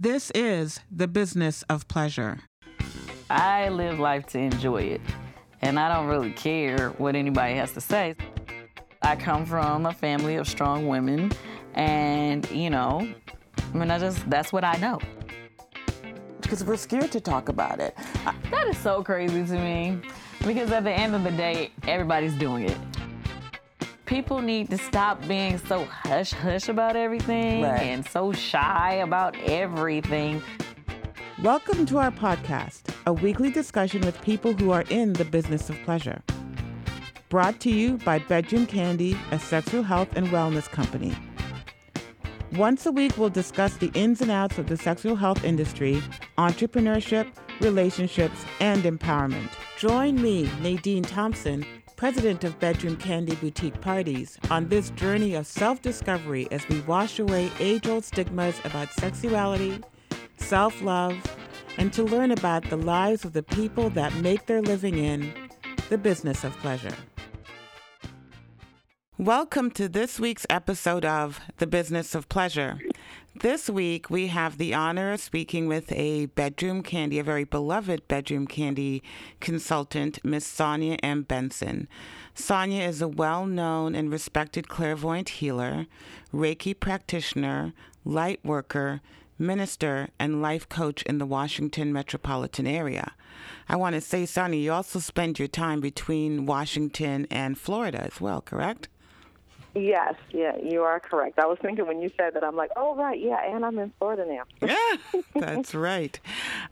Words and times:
This 0.00 0.32
is 0.34 0.80
the 0.90 1.06
business 1.06 1.62
of 1.70 1.86
pleasure. 1.86 2.40
I 3.30 3.68
live 3.68 4.00
life 4.00 4.26
to 4.26 4.40
enjoy 4.40 4.82
it, 4.82 5.00
and 5.62 5.78
I 5.78 5.88
don't 5.94 6.08
really 6.08 6.32
care 6.32 6.88
what 6.98 7.14
anybody 7.14 7.54
has 7.54 7.70
to 7.74 7.80
say. 7.80 8.16
I 9.02 9.14
come 9.14 9.46
from 9.46 9.86
a 9.86 9.92
family 9.92 10.34
of 10.34 10.48
strong 10.48 10.88
women, 10.88 11.30
and 11.74 12.50
you 12.50 12.70
know, 12.70 13.08
I 13.72 13.76
mean, 13.76 13.88
I 13.92 14.00
just 14.00 14.28
that's 14.28 14.52
what 14.52 14.64
I 14.64 14.76
know. 14.78 14.98
Because 16.40 16.64
we're 16.64 16.76
scared 16.76 17.12
to 17.12 17.20
talk 17.20 17.48
about 17.48 17.78
it. 17.78 17.96
That 18.50 18.66
is 18.66 18.76
so 18.78 19.00
crazy 19.04 19.46
to 19.46 19.58
me, 19.58 20.00
because 20.44 20.72
at 20.72 20.82
the 20.82 20.90
end 20.90 21.14
of 21.14 21.22
the 21.22 21.30
day, 21.30 21.70
everybody's 21.86 22.34
doing 22.34 22.68
it. 22.68 22.78
People 24.06 24.42
need 24.42 24.68
to 24.70 24.76
stop 24.78 25.26
being 25.26 25.56
so 25.58 25.84
hush 25.86 26.32
hush 26.32 26.68
about 26.68 26.94
everything 26.94 27.62
Right. 27.62 27.80
and 27.80 28.06
so 28.06 28.32
shy 28.32 28.94
about 28.94 29.34
everything. 29.46 30.42
Welcome 31.42 31.86
to 31.86 31.98
our 31.98 32.10
podcast, 32.10 32.82
a 33.06 33.12
weekly 33.12 33.50
discussion 33.50 34.02
with 34.02 34.20
people 34.22 34.52
who 34.52 34.70
are 34.72 34.84
in 34.90 35.14
the 35.14 35.24
business 35.24 35.70
of 35.70 35.76
pleasure. 35.84 36.22
Brought 37.30 37.58
to 37.60 37.70
you 37.70 37.96
by 37.98 38.18
Bedroom 38.18 38.66
Kandi, 38.66 39.16
a 39.32 39.38
sexual 39.38 39.82
health 39.82 40.08
and 40.16 40.28
wellness 40.28 40.70
company. 40.70 41.14
Once 42.52 42.86
a 42.86 42.92
week, 42.92 43.16
we'll 43.18 43.30
discuss 43.30 43.76
the 43.78 43.90
ins 43.94 44.20
and 44.20 44.30
outs 44.30 44.58
of 44.58 44.66
the 44.68 44.76
sexual 44.76 45.16
health 45.16 45.42
industry, 45.44 46.00
entrepreneurship, 46.38 47.26
relationships, 47.60 48.44
and 48.60 48.82
empowerment. 48.84 49.48
Join 49.78 50.20
me, 50.22 50.48
Nadine 50.62 51.02
Thompson, 51.02 51.64
president 51.96 52.42
of 52.42 52.58
Bedroom 52.58 52.96
Kandi 52.96 53.38
Boutique 53.40 53.80
Parties, 53.80 54.38
on 54.50 54.68
this 54.68 54.90
journey 54.90 55.34
of 55.34 55.46
self 55.46 55.80
discovery 55.80 56.48
as 56.50 56.68
we 56.68 56.80
wash 56.82 57.18
away 57.18 57.50
age 57.60 57.86
old 57.86 58.04
stigmas 58.04 58.58
about 58.64 58.92
sexuality, 58.92 59.80
self 60.36 60.82
love, 60.82 61.16
and 61.78 61.92
to 61.92 62.02
learn 62.02 62.32
about 62.32 62.68
the 62.68 62.76
lives 62.76 63.24
of 63.24 63.32
the 63.32 63.42
people 63.42 63.90
that 63.90 64.14
make 64.16 64.46
their 64.46 64.62
living 64.62 64.98
in 64.98 65.32
the 65.88 65.98
business 65.98 66.42
of 66.42 66.52
pleasure. 66.58 66.94
Welcome 69.16 69.70
to 69.72 69.88
this 69.88 70.18
week's 70.18 70.46
episode 70.50 71.04
of 71.04 71.40
The 71.58 71.68
Business 71.68 72.16
of 72.16 72.28
Pleasure. 72.28 72.80
This 73.36 73.68
week, 73.68 74.10
we 74.10 74.28
have 74.28 74.58
the 74.58 74.74
honor 74.74 75.12
of 75.12 75.20
speaking 75.20 75.66
with 75.66 75.90
a 75.90 76.26
Bedroom 76.26 76.84
Kandi, 76.84 77.18
a 77.18 77.24
very 77.24 77.42
beloved 77.42 78.06
Bedroom 78.06 78.46
Kandi 78.46 79.02
consultant, 79.40 80.24
Miss 80.24 80.46
Sonia 80.46 80.96
M. 81.02 81.22
Benson. 81.22 81.88
Sonia 82.34 82.84
is 82.84 83.02
a 83.02 83.08
well 83.08 83.44
known 83.44 83.96
and 83.96 84.12
respected 84.12 84.68
clairvoyant 84.68 85.28
healer, 85.30 85.86
Reiki 86.32 86.78
practitioner, 86.78 87.72
light 88.04 88.38
worker, 88.44 89.00
minister, 89.36 90.10
and 90.18 90.40
life 90.40 90.68
coach 90.68 91.02
in 91.02 91.18
the 91.18 91.26
Washington 91.26 91.92
metropolitan 91.92 92.68
area. 92.68 93.14
I 93.68 93.74
want 93.74 93.94
to 93.94 94.00
say, 94.00 94.26
Sonia, 94.26 94.60
you 94.60 94.72
also 94.72 95.00
spend 95.00 95.40
your 95.40 95.48
time 95.48 95.80
between 95.80 96.46
Washington 96.46 97.26
and 97.30 97.58
Florida 97.58 98.02
as 98.02 98.20
well, 98.20 98.40
correct? 98.40 98.88
Yes, 99.74 100.14
yeah, 100.30 100.56
you 100.62 100.82
are 100.82 101.00
correct. 101.00 101.38
I 101.40 101.46
was 101.46 101.58
thinking 101.60 101.86
when 101.86 102.00
you 102.00 102.08
said 102.16 102.34
that, 102.34 102.44
I'm 102.44 102.54
like, 102.54 102.70
oh, 102.76 102.94
right, 102.94 103.20
yeah, 103.20 103.40
and 103.44 103.64
I'm 103.64 103.76
in 103.78 103.92
Florida 103.98 104.24
now. 104.26 104.44
Yeah, 104.74 105.20
that's 105.34 105.74
right. 105.74 106.18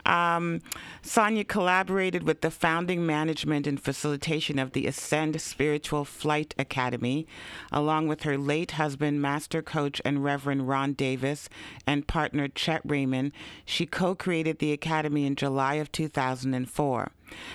Um, 0.06 0.60
Sonia 1.02 1.44
collaborated 1.44 2.22
with 2.22 2.42
the 2.42 2.50
founding 2.50 3.04
management 3.04 3.66
and 3.66 3.80
facilitation 3.80 4.58
of 4.58 4.72
the 4.72 4.86
Ascend 4.86 5.40
Spiritual 5.40 6.04
Flight 6.04 6.54
Academy, 6.58 7.26
along 7.72 8.06
with 8.06 8.22
her 8.22 8.38
late 8.38 8.72
husband, 8.72 9.20
Master 9.20 9.62
Coach 9.62 10.00
and 10.04 10.22
Reverend 10.22 10.68
Ron 10.68 10.92
Davis, 10.92 11.48
and 11.86 12.06
partner 12.06 12.48
Chet 12.48 12.82
Raymond. 12.84 13.32
She 13.64 13.84
co 13.84 14.14
created 14.14 14.58
the 14.58 14.72
Academy 14.72 15.26
in 15.26 15.34
July 15.34 15.74
of 15.74 15.90
2004. 15.90 17.12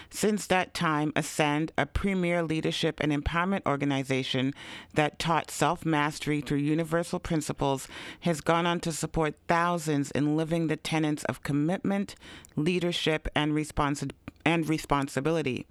Since 0.09 0.47
that 0.47 0.73
time, 0.73 1.13
Ascend, 1.15 1.71
a 1.77 1.85
premier 1.85 2.43
leadership 2.43 2.99
and 2.99 3.11
empowerment 3.11 3.65
organization 3.65 4.53
that 4.93 5.19
taught 5.19 5.51
self 5.51 5.85
mastery 5.85 6.41
through 6.41 6.59
universal 6.59 7.19
principles, 7.19 7.87
has 8.21 8.41
gone 8.41 8.65
on 8.65 8.79
to 8.81 8.91
support 8.91 9.35
thousands 9.47 10.11
in 10.11 10.37
living 10.37 10.67
the 10.67 10.77
tenets 10.77 11.23
of 11.25 11.43
commitment, 11.43 12.15
leadership, 12.55 13.27
and 13.35 13.53
responsibility 13.53 14.15
and 14.47 14.69
responsibility. 14.69 15.67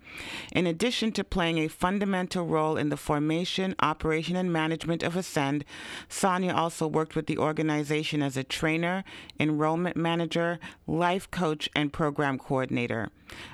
In 0.52 0.66
addition 0.66 1.10
to 1.12 1.24
playing 1.24 1.56
a 1.56 1.66
fundamental 1.66 2.44
role 2.44 2.76
in 2.76 2.90
the 2.90 2.98
formation, 2.98 3.74
operation, 3.80 4.36
and 4.36 4.52
management 4.52 5.02
of 5.02 5.16
Ascend, 5.16 5.64
Sonia 6.10 6.52
also 6.52 6.86
worked 6.86 7.16
with 7.16 7.26
the 7.26 7.38
organization 7.38 8.20
as 8.20 8.36
a 8.36 8.44
trainer, 8.44 9.02
enrollment 9.40 9.96
manager, 9.96 10.58
life 10.86 11.30
coach, 11.30 11.70
and 11.74 11.90
program 11.90 12.38
coordinator. 12.38 13.08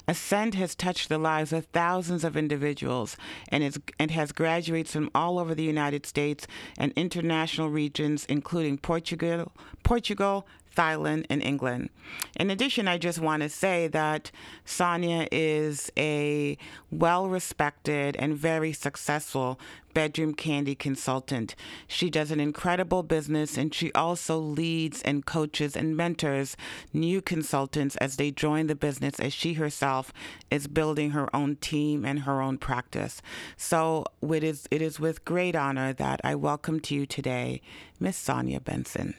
Ascend 0.08 0.56
has 0.56 0.74
touched 0.74 1.08
the 1.08 1.18
lives 1.18 1.52
of 1.52 1.66
thousands 1.66 2.24
of 2.24 2.36
individuals 2.36 3.16
and, 3.48 3.62
is, 3.62 3.78
and 4.00 4.10
has 4.10 4.32
graduates 4.32 4.92
from 4.92 5.08
all 5.14 5.38
over 5.38 5.54
the 5.54 5.62
United 5.62 6.04
States 6.04 6.48
and 6.76 6.92
international 6.96 7.70
regions, 7.70 8.26
including 8.28 8.76
Portugal, 8.76 9.52
Portugal, 9.84 10.48
Thailand, 10.74 11.26
and 11.28 11.42
England. 11.42 11.90
In 12.38 12.50
addition, 12.50 12.88
I 12.88 12.98
just 12.98 13.18
want 13.18 13.42
to 13.42 13.48
say 13.48 13.88
that 13.88 14.30
Sonia 14.64 15.28
is 15.30 15.90
a 15.96 16.56
well 16.90 17.28
respected 17.28 18.16
and 18.16 18.36
very 18.36 18.72
successful 18.72 19.58
Bedroom 19.94 20.34
Kandi 20.34 20.78
consultant. 20.78 21.54
She 21.86 22.08
does 22.08 22.30
an 22.30 22.40
incredible 22.40 23.02
business 23.02 23.56
and 23.58 23.74
she 23.74 23.92
also 23.92 24.38
leads 24.38 25.02
and 25.02 25.26
coaches 25.26 25.76
and 25.76 25.96
mentors 25.96 26.56
new 26.92 27.20
consultants 27.20 27.96
as 27.96 28.16
they 28.16 28.30
join 28.30 28.66
the 28.66 28.74
business 28.74 29.20
as 29.20 29.32
she 29.32 29.54
herself 29.54 30.12
is 30.50 30.66
building 30.66 31.10
her 31.10 31.34
own 31.34 31.56
team 31.56 32.04
and 32.04 32.20
her 32.20 32.40
own 32.40 32.58
practice. 32.58 33.20
So 33.56 34.04
it 34.22 34.42
is, 34.42 34.66
it 34.70 34.80
is 34.80 34.98
with 34.98 35.24
great 35.24 35.54
honor 35.54 35.92
that 35.92 36.20
I 36.24 36.34
welcome 36.34 36.80
to 36.80 36.94
you 36.94 37.06
today 37.06 37.60
Miss 38.00 38.16
Sonia 38.16 38.60
Benson. 38.60 39.14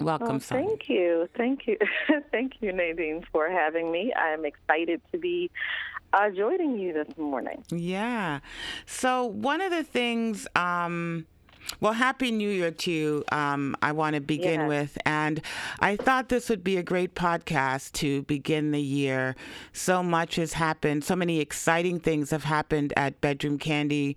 Welcome, 0.00 0.36
Oh, 0.36 0.38
thank 0.38 0.88
you, 0.88 1.28
thank 1.36 1.66
you, 1.66 1.76
thank 2.30 2.54
you, 2.60 2.72
Nadine, 2.72 3.24
for 3.32 3.48
having 3.50 3.92
me. 3.92 4.12
I 4.14 4.30
am 4.30 4.44
excited 4.44 5.00
to 5.12 5.18
be 5.18 5.50
uh, 6.12 6.30
joining 6.30 6.78
you 6.78 6.92
this 6.92 7.16
morning. 7.18 7.62
Yeah. 7.70 8.40
So 8.86 9.24
one 9.26 9.60
of 9.60 9.70
the 9.70 9.84
things, 9.84 10.46
um, 10.56 11.26
well, 11.80 11.92
Happy 11.92 12.30
New 12.30 12.48
Year 12.48 12.70
to 12.70 12.90
you. 12.90 13.24
Um, 13.30 13.76
I 13.82 13.92
want 13.92 14.14
to 14.14 14.20
begin 14.20 14.60
Yes. 14.60 14.68
with, 14.68 14.98
and 15.04 15.40
I 15.78 15.96
thought 15.96 16.30
this 16.30 16.48
would 16.48 16.64
be 16.64 16.78
a 16.78 16.82
great 16.82 17.14
podcast 17.14 17.92
to 17.92 18.22
begin 18.22 18.70
the 18.72 18.80
year. 18.80 19.36
So 19.72 20.02
much 20.02 20.36
has 20.36 20.54
happened. 20.54 21.04
So 21.04 21.14
many 21.14 21.38
exciting 21.40 22.00
things 22.00 22.30
have 22.30 22.44
happened 22.44 22.92
at 22.96 23.20
Bedroom 23.20 23.58
Kandi 23.58 24.16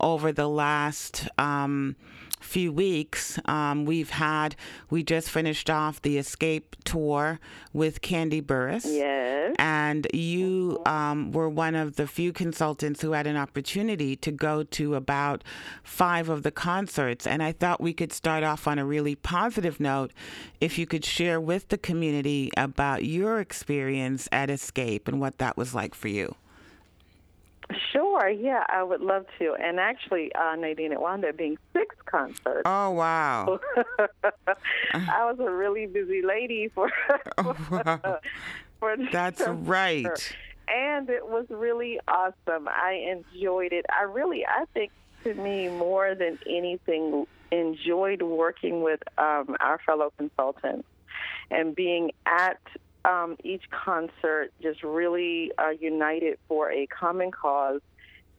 over 0.00 0.32
the 0.32 0.48
last. 0.48 1.28
Um, 1.36 1.96
few 2.44 2.72
weeks 2.72 3.38
um, 3.46 3.84
we've 3.84 4.10
had 4.10 4.54
we 4.90 5.02
just 5.02 5.28
finished 5.30 5.68
off 5.70 6.00
the 6.02 6.16
Xscape 6.18 6.62
tour 6.84 7.40
with 7.72 8.00
Kandi 8.02 8.42
Burruss 8.42 8.84
Yes. 8.84 9.56
and 9.58 10.06
you 10.12 10.80
um, 10.86 11.32
were 11.32 11.48
one 11.48 11.74
of 11.74 11.96
the 11.96 12.06
few 12.06 12.32
consultants 12.32 13.00
who 13.00 13.12
had 13.12 13.26
an 13.26 13.36
opportunity 13.36 14.14
to 14.16 14.30
go 14.30 14.62
to 14.62 14.94
about 14.94 15.42
five 15.82 16.28
of 16.28 16.42
the 16.42 16.50
concerts. 16.50 17.26
And 17.26 17.42
I 17.42 17.52
thought 17.52 17.80
we 17.80 17.92
could 17.92 18.12
start 18.12 18.44
off 18.44 18.66
on 18.68 18.78
a 18.78 18.84
really 18.84 19.14
positive 19.14 19.80
note 19.80 20.12
if 20.60 20.78
you 20.78 20.86
could 20.86 21.04
share 21.04 21.40
with 21.40 21.68
the 21.68 21.78
community 21.78 22.50
about 22.56 23.04
your 23.04 23.40
experience 23.40 24.28
at 24.30 24.48
Xscape 24.50 25.08
and 25.08 25.20
what 25.20 25.38
that 25.38 25.56
was 25.56 25.74
like 25.74 25.94
for 25.94 26.08
you. 26.08 26.34
Sure, 27.92 28.28
yeah, 28.28 28.64
I 28.68 28.82
would 28.82 29.00
love 29.00 29.26
to. 29.38 29.54
And 29.54 29.80
actually, 29.80 30.30
uh, 30.34 30.54
Nadine, 30.56 30.92
it 30.92 31.00
wound 31.00 31.24
up 31.24 31.36
being 31.36 31.56
six 31.72 31.96
concerts. 32.06 32.62
Oh, 32.64 32.90
wow. 32.90 33.58
I 34.94 35.24
was 35.30 35.38
a 35.40 35.50
really 35.50 35.86
busy 35.86 36.22
lady 36.22 36.68
for, 36.68 36.90
Oh, 37.38 37.56
wow. 37.70 38.18
for 38.80 38.96
That's 39.10 39.42
right. 39.46 40.36
and 40.68 41.08
it 41.08 41.26
was 41.26 41.46
really 41.48 41.98
awesome. 42.06 42.68
I 42.68 43.06
enjoyed 43.32 43.72
it. 43.72 43.86
I 43.88 44.02
really, 44.04 44.44
I 44.46 44.64
think, 44.74 44.92
to 45.24 45.34
me, 45.34 45.68
more 45.68 46.14
than 46.14 46.38
anything, 46.48 47.26
enjoyed 47.50 48.22
working 48.22 48.82
with 48.82 49.00
um, 49.16 49.56
our 49.60 49.80
fellow 49.86 50.12
consultants 50.18 50.86
and 51.50 51.74
being 51.74 52.10
at 52.26 52.58
um, 53.04 53.36
each 53.44 53.62
concert, 53.70 54.50
just 54.62 54.82
really 54.82 55.52
uh, 55.58 55.70
united 55.70 56.38
for 56.48 56.70
a 56.70 56.86
common 56.86 57.30
cause 57.30 57.80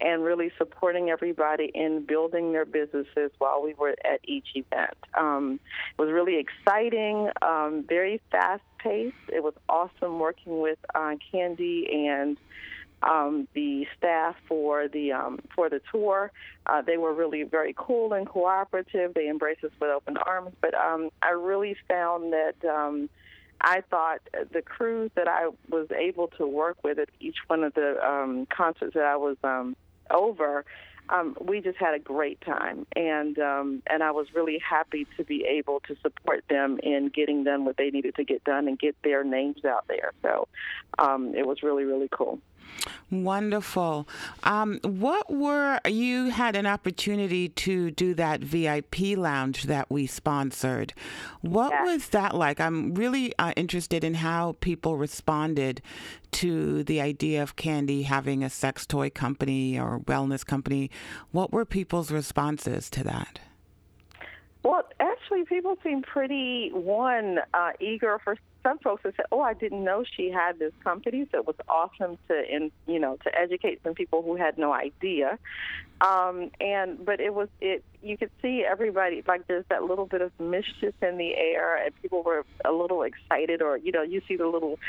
and 0.01 0.23
really 0.23 0.51
supporting 0.57 1.09
everybody 1.09 1.71
in 1.73 2.05
building 2.05 2.51
their 2.51 2.65
businesses 2.65 3.31
while 3.37 3.61
we 3.63 3.73
were 3.75 3.95
at 4.03 4.19
each 4.25 4.47
event. 4.55 4.97
Um, 5.17 5.59
it 5.97 6.01
was 6.01 6.11
really 6.11 6.37
exciting, 6.37 7.29
um, 7.41 7.85
very 7.87 8.21
fast 8.31 8.63
paced. 8.79 9.15
It 9.31 9.41
was 9.41 9.53
awesome 9.69 10.19
working 10.19 10.59
with 10.59 10.79
uh, 10.93 11.15
Kandi 11.33 11.93
and 11.93 12.37
um, 13.03 13.47
the 13.53 13.85
staff 13.97 14.35
for 14.47 14.87
the 14.87 15.13
um, 15.13 15.39
for 15.55 15.69
the 15.69 15.81
tour. 15.91 16.31
Uh, 16.65 16.81
they 16.81 16.97
were 16.97 17.13
really 17.13 17.43
very 17.43 17.73
cool 17.77 18.13
and 18.13 18.27
cooperative. 18.27 19.13
They 19.13 19.29
embraced 19.29 19.63
us 19.63 19.71
with 19.79 19.89
open 19.91 20.17
arms. 20.17 20.51
But 20.59 20.73
um, 20.73 21.09
I 21.21 21.31
really 21.31 21.75
found 21.87 22.33
that. 22.33 22.55
I 23.61 23.81
thought 23.89 24.19
the 24.51 24.61
crews 24.61 25.11
that 25.15 25.27
I 25.27 25.49
was 25.69 25.87
able 25.91 26.27
to 26.37 26.47
work 26.47 26.77
with 26.83 26.99
at 26.99 27.09
each 27.19 27.37
one 27.47 27.63
of 27.63 27.73
the 27.73 27.97
um, 28.05 28.47
concerts 28.55 28.93
that 28.93 29.03
I 29.03 29.15
was 29.17 29.37
um, 29.43 29.75
over, 30.11 30.65
um, 31.09 31.37
we 31.39 31.61
just 31.61 31.77
had 31.77 31.93
a 31.93 31.99
great 31.99 32.41
time, 32.41 32.87
and 32.95 33.37
um, 33.37 33.83
and 33.87 34.01
I 34.01 34.11
was 34.11 34.27
really 34.33 34.57
happy 34.59 35.05
to 35.17 35.23
be 35.23 35.45
able 35.45 35.79
to 35.81 35.95
support 36.01 36.43
them 36.49 36.79
in 36.81 37.09
getting 37.09 37.43
done 37.43 37.63
what 37.63 37.77
they 37.77 37.91
needed 37.91 38.15
to 38.15 38.23
get 38.23 38.43
done 38.43 38.67
and 38.67 38.79
get 38.79 38.95
their 39.03 39.23
names 39.23 39.63
out 39.65 39.85
there. 39.87 40.13
So 40.23 40.47
um, 40.97 41.35
it 41.35 41.45
was 41.45 41.61
really 41.61 41.83
really 41.83 42.09
cool. 42.11 42.39
Wonderful. 43.11 44.07
Um, 44.43 44.79
what 44.83 45.31
were 45.31 45.79
you 45.87 46.29
had 46.29 46.55
an 46.55 46.65
opportunity 46.65 47.49
to 47.49 47.91
do 47.91 48.13
that 48.15 48.41
VIP 48.41 49.17
lounge 49.17 49.63
that 49.63 49.89
we 49.89 50.07
sponsored? 50.07 50.93
What 51.41 51.71
yes. 51.71 51.85
was 51.85 52.09
that 52.09 52.35
like? 52.35 52.59
I'm 52.59 52.93
really 52.95 53.33
uh, 53.37 53.53
interested 53.55 54.03
in 54.03 54.15
how 54.15 54.55
people 54.59 54.97
responded 54.97 55.81
to 56.31 56.83
the 56.83 56.99
idea 56.99 57.41
of 57.41 57.55
Kandi 57.55 58.05
having 58.05 58.43
a 58.43 58.49
sex 58.49 58.85
toy 58.85 59.09
company 59.09 59.79
or 59.79 59.99
wellness 59.99 60.45
company. 60.45 60.89
What 61.31 61.51
were 61.51 61.65
people's 61.65 62.11
responses 62.11 62.89
to 62.91 63.03
that? 63.03 63.39
Well, 64.65 64.81
actually, 64.99 65.45
people 65.45 65.77
seem 65.83 66.01
pretty 66.01 66.71
one 66.73 67.37
uh, 67.53 67.73
eager 67.79 68.19
for 68.23 68.35
some 68.63 68.79
folks 68.79 69.03
have 69.03 69.13
said, 69.15 69.27
"Oh, 69.31 69.39
I 69.39 69.53
didn't 69.53 69.83
know 69.83 70.03
she 70.17 70.31
had 70.31 70.57
this 70.57 70.73
company." 70.83 71.27
So 71.31 71.37
it 71.37 71.45
was 71.45 71.55
awesome 71.69 72.17
to, 72.29 72.55
in, 72.55 72.71
you 72.87 72.97
know, 72.97 73.15
to 73.25 73.39
educate 73.39 73.81
some 73.83 73.93
people 73.93 74.23
who 74.23 74.35
had 74.35 74.57
no 74.57 74.73
idea. 74.73 75.37
Um, 76.01 76.49
and 76.59 77.05
but 77.05 77.19
it 77.19 77.31
was 77.31 77.47
it. 77.61 77.83
You 78.01 78.17
could 78.17 78.31
see 78.41 78.65
everybody 78.67 79.21
like 79.27 79.45
there's 79.45 79.65
that 79.69 79.83
little 79.83 80.07
bit 80.07 80.21
of 80.21 80.31
mischief 80.39 80.95
in 80.99 81.17
the 81.19 81.35
air, 81.35 81.85
and 81.85 81.93
people 82.01 82.23
were 82.23 82.43
a 82.65 82.71
little 82.71 83.03
excited, 83.03 83.61
or 83.61 83.77
you 83.77 83.91
know, 83.91 84.01
you 84.01 84.23
see 84.27 84.35
the 84.35 84.47
little 84.47 84.79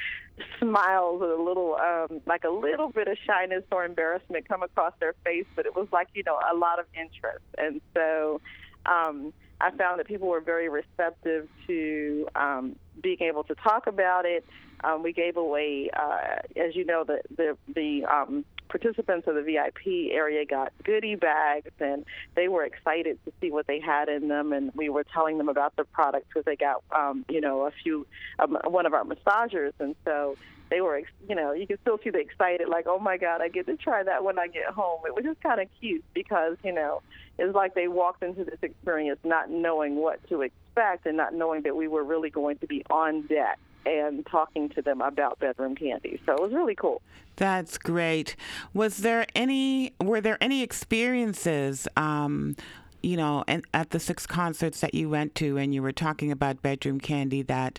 smiles 0.58 1.20
or 1.20 1.32
a 1.32 1.43
little 1.43 1.75
um, 1.75 2.22
like 2.25 2.44
a 2.44 2.50
little 2.50 2.88
bit 2.88 3.08
of 3.08 3.19
shyness 3.26 3.64
or 3.70 3.84
embarrassment 3.84 4.49
come 4.49 4.62
across 4.62 4.94
their 5.00 5.12
face, 5.22 5.44
but 5.55 5.67
it 5.67 5.76
was 5.76 5.87
like 5.93 6.08
you 6.14 6.22
know 6.25 6.38
a 6.50 6.56
lot 6.56 6.79
of 6.79 6.87
interest, 6.94 7.44
and 7.58 7.82
so. 7.94 8.40
Um, 8.87 9.32
I 9.61 9.70
found 9.70 9.99
that 10.00 10.06
people 10.06 10.29
were 10.29 10.41
very 10.41 10.69
receptive 10.69 11.49
to 11.67 12.29
um, 12.35 12.76
being 13.03 13.23
able 13.23 13.44
to 13.44 13.55
talk 13.55 13.87
about 13.87 14.26
it. 14.26 14.44
Um, 14.85 15.03
we 15.03 15.12
gave 15.12 15.37
away, 15.37 15.91
uh, 15.93 16.41
as 16.56 16.76
you 16.76 16.85
know, 16.85 17.05
the 17.05 17.20
the, 17.37 17.56
the 17.75 18.05
um, 18.05 18.44
participants 18.69 19.26
of 19.26 19.35
the 19.35 19.43
VIP 19.43 20.12
area 20.12 20.44
got 20.44 20.73
goodie 20.85 21.14
bags, 21.14 21.70
and 21.81 22.05
they 22.35 22.49
were 22.49 22.64
excited 22.64 23.19
to 23.25 23.32
see 23.41 23.50
what 23.50 23.67
they 23.67 23.81
had 23.81 24.08
in 24.08 24.29
them. 24.29 24.53
And 24.53 24.73
we 24.75 24.91
were 24.91 25.05
telling 25.05 25.38
them 25.38 25.49
about 25.49 25.75
the 25.76 25.85
products 25.85 26.26
because 26.29 26.44
they 26.44 26.56
got, 26.56 26.82
um, 26.94 27.25
you 27.29 27.41
know, 27.41 27.62
a 27.62 27.70
few, 27.70 28.06
um, 28.38 28.58
one 28.64 28.85
of 28.85 28.93
our 28.93 29.05
massagers, 29.05 29.73
and 29.79 29.94
so 30.05 30.37
they 30.71 30.81
were, 30.81 31.01
you 31.29 31.35
know, 31.35 31.53
you 31.53 31.67
can 31.67 31.79
still 31.83 31.99
see 32.03 32.11
the 32.11 32.19
excited, 32.19 32.69
like, 32.69 32.87
oh 32.87 32.99
my 32.99 33.17
God, 33.17 33.41
I 33.41 33.49
get 33.49 33.67
to 33.67 33.77
try 33.77 34.03
that 34.03 34.25
when 34.25 34.39
I 34.39 34.49
get 34.49 34.67
home. 34.67 35.01
It 35.07 35.15
was 35.15 35.25
just 35.25 35.41
kind 35.41 35.61
of 35.61 35.69
cute 35.81 36.05
because, 36.15 36.57
you 36.65 36.73
know, 36.73 37.03
it's 37.39 37.55
like 37.55 37.75
they 37.75 37.89
walked 37.89 38.23
into 38.23 38.45
this 38.45 38.59
experience 38.63 39.21
not 39.25 39.51
knowing 39.51 39.97
what 39.97 40.27
to 40.29 40.43
expect 40.43 41.07
and 41.07 41.17
not 41.17 41.35
knowing 41.35 41.63
that 41.63 41.77
we 41.77 41.89
were 41.89 42.03
really 42.03 42.31
going 42.31 42.59
to 42.59 42.67
be 42.67 42.83
on 42.91 43.23
deck 43.23 43.59
and 43.85 44.27
talking 44.27 44.69
to 44.71 44.83
them 44.83 45.01
about 45.01 45.39
Bedroom 45.39 45.77
Kandi. 45.77 46.19
So 46.27 46.35
it 46.35 46.41
was 46.41 46.53
really 46.53 46.75
cool. 46.75 47.03
That's 47.37 47.79
great. 47.79 48.35
Was 48.75 48.99
there 48.99 49.27
any? 49.35 49.93
Were 50.01 50.21
there 50.21 50.39
any 50.41 50.63
experiences? 50.63 51.87
Um, 51.97 52.57
you 53.03 53.17
know, 53.17 53.45
and 53.47 53.65
at 53.73 53.91
the 53.91 54.01
six 54.01 54.27
concerts 54.27 54.81
that 54.81 54.95
you 54.95 55.09
went 55.09 55.37
to, 55.37 55.57
and 55.59 55.73
you 55.73 55.83
were 55.83 55.93
talking 55.93 56.33
about 56.33 56.63
Bedroom 56.63 57.01
Kandi 57.01 57.47
that 57.47 57.79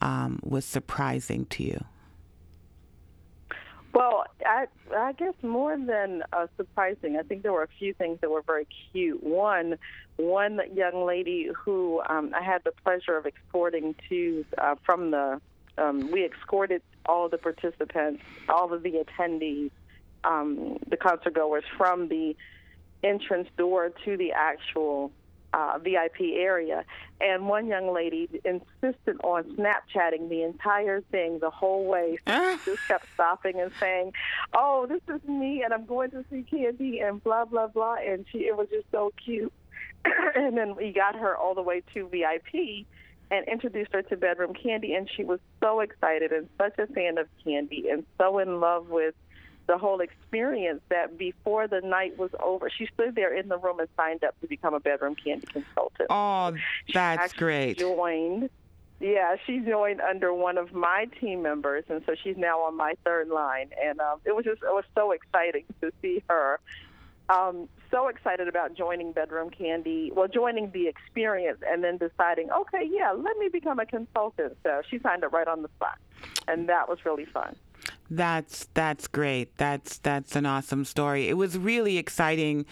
um, 0.00 0.38
was 0.44 0.64
surprising 0.64 1.46
to 1.46 1.64
you. 1.64 1.84
I 4.44 4.66
I 4.94 5.12
guess 5.12 5.34
more 5.42 5.76
than 5.76 6.22
uh, 6.32 6.46
surprising, 6.56 7.16
I 7.18 7.22
think 7.22 7.42
there 7.42 7.52
were 7.52 7.64
a 7.64 7.68
few 7.78 7.94
things 7.94 8.18
that 8.20 8.30
were 8.30 8.42
very 8.42 8.66
cute. 8.92 9.22
One, 9.22 9.78
one 10.16 10.60
young 10.74 11.04
lady 11.06 11.50
who 11.64 12.02
um, 12.08 12.32
I 12.38 12.42
had 12.42 12.62
the 12.64 12.72
pleasure 12.84 13.16
of 13.16 13.26
escorting 13.26 13.94
to 14.08 14.44
uh, 14.56 14.74
from 14.84 15.10
the. 15.10 15.40
Um, 15.76 16.10
we 16.10 16.24
escorted 16.24 16.82
all 17.06 17.28
the 17.28 17.38
participants, 17.38 18.20
all 18.48 18.72
of 18.72 18.82
the 18.82 19.04
attendees, 19.04 19.70
um, 20.24 20.78
the 20.88 20.96
concert 20.96 21.34
goers 21.34 21.62
from 21.76 22.08
the 22.08 22.36
entrance 23.04 23.48
door 23.56 23.92
to 24.04 24.16
the 24.16 24.32
actual 24.32 25.12
uh, 25.52 25.78
VIP 25.82 26.20
area. 26.34 26.84
And 27.20 27.48
one 27.48 27.66
young 27.66 27.92
lady 27.92 28.28
insisted 28.44 29.16
on 29.24 29.44
Snapchatting 29.56 30.28
the 30.28 30.42
entire 30.42 31.00
thing 31.00 31.38
the 31.40 31.50
whole 31.50 31.86
way. 31.86 32.18
So 32.26 32.58
she 32.64 32.70
just 32.72 32.88
kept 32.88 33.06
stopping 33.14 33.60
and 33.60 33.72
saying, 33.80 34.12
"Oh, 34.54 34.86
this 34.86 35.02
is 35.14 35.26
me, 35.28 35.62
and 35.62 35.72
I'm 35.72 35.86
going 35.86 36.10
to 36.12 36.24
see 36.30 36.44
Kandi, 36.50 37.02
and 37.02 37.22
blah 37.22 37.44
blah 37.44 37.66
blah. 37.66 37.96
And 37.96 38.24
she, 38.30 38.38
it 38.38 38.56
was 38.56 38.68
just 38.68 38.86
so 38.92 39.12
cute. 39.24 39.52
and 40.34 40.56
then 40.56 40.76
we 40.76 40.92
got 40.92 41.16
her 41.16 41.36
all 41.36 41.54
the 41.54 41.62
way 41.62 41.82
to 41.94 42.08
VIP 42.08 42.86
and 43.30 43.46
introduced 43.46 43.92
her 43.92 44.02
to 44.02 44.16
Bedroom 44.16 44.54
Kandi, 44.54 44.96
and 44.96 45.08
she 45.14 45.24
was 45.24 45.40
so 45.60 45.80
excited 45.80 46.32
and 46.32 46.48
such 46.56 46.78
a 46.78 46.86
fan 46.86 47.18
of 47.18 47.26
Kandi 47.44 47.92
and 47.92 48.04
so 48.16 48.38
in 48.38 48.60
love 48.60 48.88
with 48.88 49.14
the 49.68 49.78
whole 49.78 50.00
experience 50.00 50.80
that 50.88 51.16
before 51.18 51.68
the 51.68 51.80
night 51.82 52.18
was 52.18 52.30
over, 52.42 52.68
she 52.70 52.88
stood 52.94 53.14
there 53.14 53.34
in 53.36 53.48
the 53.48 53.58
room 53.58 53.78
and 53.78 53.88
signed 53.96 54.24
up 54.24 54.38
to 54.40 54.48
become 54.48 54.74
a 54.74 54.80
Bedroom 54.80 55.14
Kandi 55.14 55.46
consultant. 55.46 56.08
Oh, 56.10 56.54
that's 56.92 57.34
great. 57.34 57.78
Joined. 57.78 58.50
Yeah, 58.98 59.36
she 59.46 59.60
joined 59.60 60.00
under 60.00 60.34
one 60.34 60.58
of 60.58 60.72
my 60.72 61.06
team 61.20 61.42
members, 61.42 61.84
and 61.88 62.02
so 62.04 62.14
she's 62.20 62.36
now 62.36 62.60
on 62.60 62.76
my 62.76 62.94
third 63.04 63.28
line. 63.28 63.70
And 63.80 64.00
um, 64.00 64.20
it 64.24 64.34
was 64.34 64.44
just 64.44 64.62
it 64.62 64.72
was 64.72 64.84
so 64.96 65.12
exciting 65.12 65.66
to 65.82 65.92
see 66.02 66.24
her. 66.28 66.58
Um, 67.28 67.68
so 67.90 68.08
excited 68.08 68.48
about 68.48 68.74
joining 68.74 69.12
Bedroom 69.12 69.50
Kandi, 69.50 70.12
well, 70.14 70.28
joining 70.28 70.70
the 70.70 70.88
experience, 70.88 71.58
and 71.66 71.84
then 71.84 71.98
deciding, 71.98 72.50
okay, 72.50 72.88
yeah, 72.90 73.12
let 73.12 73.36
me 73.36 73.48
become 73.48 73.78
a 73.78 73.86
consultant. 73.86 74.56
So 74.62 74.80
she 74.90 74.98
signed 74.98 75.24
up 75.24 75.32
right 75.32 75.46
on 75.46 75.60
the 75.62 75.68
spot, 75.76 75.98
and 76.48 76.70
that 76.70 76.88
was 76.88 77.04
really 77.04 77.26
fun. 77.26 77.54
That's 78.10 78.68
that's 78.72 79.06
great. 79.06 79.56
That's 79.58 79.98
that's 79.98 80.34
an 80.34 80.46
awesome 80.46 80.86
story. 80.86 81.28
It 81.28 81.36
was 81.36 81.58
really 81.58 81.98
exciting 81.98 82.64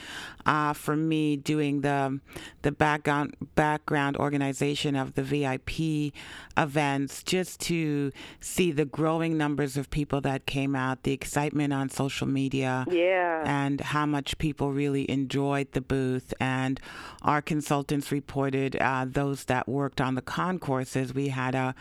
uh, 0.47 0.73
for 0.73 0.97
me 0.97 1.37
doing 1.37 1.83
the 1.83 2.21
the 2.63 2.73
background 2.73 3.37
background 3.55 4.17
organization 4.17 4.97
of 4.97 5.15
the 5.15 5.23
VIP 5.23 6.15
events, 6.57 7.23
just 7.23 7.61
to 7.63 8.13
see 8.41 8.73
the 8.73 8.87
growing 8.87 9.37
numbers 9.37 9.77
of 9.77 9.91
people 9.91 10.23
that 10.23 10.47
came 10.47 10.75
out, 10.75 11.03
the 11.03 11.13
excitement 11.13 11.73
on 11.73 11.91
social 11.91 12.27
media, 12.27 12.87
yeah, 12.91 13.43
and 13.45 13.83
how 13.83 14.07
much 14.07 14.39
people 14.39 14.73
really 14.73 15.11
enjoyed 15.11 15.71
the 15.73 15.83
booth. 15.83 16.33
And 16.41 16.81
our 17.21 17.43
consultants 17.43 18.11
reported 18.11 18.77
uh, 18.77 19.05
those 19.07 19.45
that 19.45 19.69
worked 19.69 20.01
on 20.01 20.15
the 20.15 20.23
concourses. 20.23 21.13
We 21.13 21.29
had 21.29 21.55
a 21.55 21.75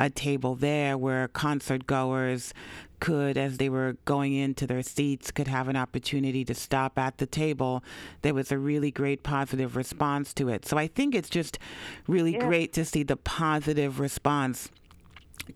a 0.00 0.08
table 0.08 0.54
there 0.54 0.96
where 0.96 1.28
concert 1.28 1.86
goers 1.86 2.54
could, 3.02 3.36
as 3.36 3.58
they 3.58 3.68
were 3.68 3.96
going 4.04 4.32
into 4.32 4.64
their 4.64 4.80
seats, 4.80 5.32
could 5.32 5.48
have 5.48 5.66
an 5.66 5.74
opportunity 5.74 6.44
to 6.44 6.54
stop 6.54 6.96
at 6.96 7.18
the 7.18 7.26
table. 7.26 7.82
There 8.22 8.32
was 8.32 8.52
a 8.52 8.58
really 8.58 8.92
great 8.92 9.24
positive 9.24 9.74
response 9.74 10.32
to 10.34 10.48
it. 10.48 10.64
So 10.64 10.78
I 10.78 10.86
think 10.86 11.12
it's 11.12 11.28
just 11.28 11.58
really 12.06 12.34
yeah. 12.34 12.46
great 12.46 12.72
to 12.74 12.84
see 12.84 13.02
the 13.02 13.16
positive 13.16 13.98
response 13.98 14.70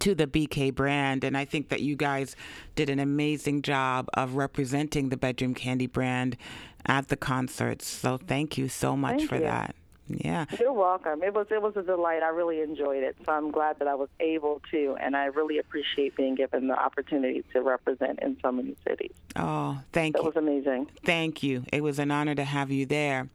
to 0.00 0.12
the 0.12 0.26
BK 0.26 0.74
brand. 0.74 1.22
And 1.22 1.36
I 1.36 1.44
think 1.44 1.68
that 1.68 1.82
you 1.82 1.94
guys 1.94 2.34
did 2.74 2.90
an 2.90 2.98
amazing 2.98 3.62
job 3.62 4.08
of 4.14 4.34
representing 4.34 5.10
the 5.10 5.16
Bedroom 5.16 5.54
Kandi 5.54 5.90
brand 5.90 6.36
at 6.84 7.06
the 7.06 7.16
concerts. 7.16 7.86
So 7.86 8.18
thank 8.18 8.58
you 8.58 8.68
so 8.68 8.96
much 8.96 9.18
thank 9.18 9.28
for 9.28 9.36
you. 9.36 9.42
that. 9.42 9.76
Yeah. 10.08 10.46
You're 10.58 10.72
welcome. 10.72 11.22
It 11.22 11.34
was 11.34 11.46
it 11.50 11.60
was 11.60 11.76
a 11.76 11.82
delight. 11.82 12.22
I 12.22 12.28
really 12.28 12.60
enjoyed 12.60 13.02
it. 13.02 13.16
So 13.24 13.32
I'm 13.32 13.50
glad 13.50 13.78
that 13.78 13.88
I 13.88 13.94
was 13.94 14.08
able 14.20 14.62
to 14.70 14.96
and 15.00 15.16
I 15.16 15.26
really 15.26 15.58
appreciate 15.58 16.16
being 16.16 16.34
given 16.34 16.68
the 16.68 16.78
opportunity 16.78 17.44
to 17.52 17.62
represent 17.62 18.20
in 18.20 18.36
so 18.42 18.52
many 18.52 18.76
cities. 18.86 19.12
Oh, 19.34 19.78
thank 19.92 20.14
that 20.14 20.22
you. 20.22 20.30
That 20.30 20.36
was 20.36 20.42
amazing. 20.42 20.88
Thank 21.04 21.42
you. 21.42 21.64
It 21.72 21.82
was 21.82 21.98
an 21.98 22.10
honor 22.10 22.34
to 22.34 22.44
have 22.44 22.70
you 22.70 22.86
there. 22.86 23.28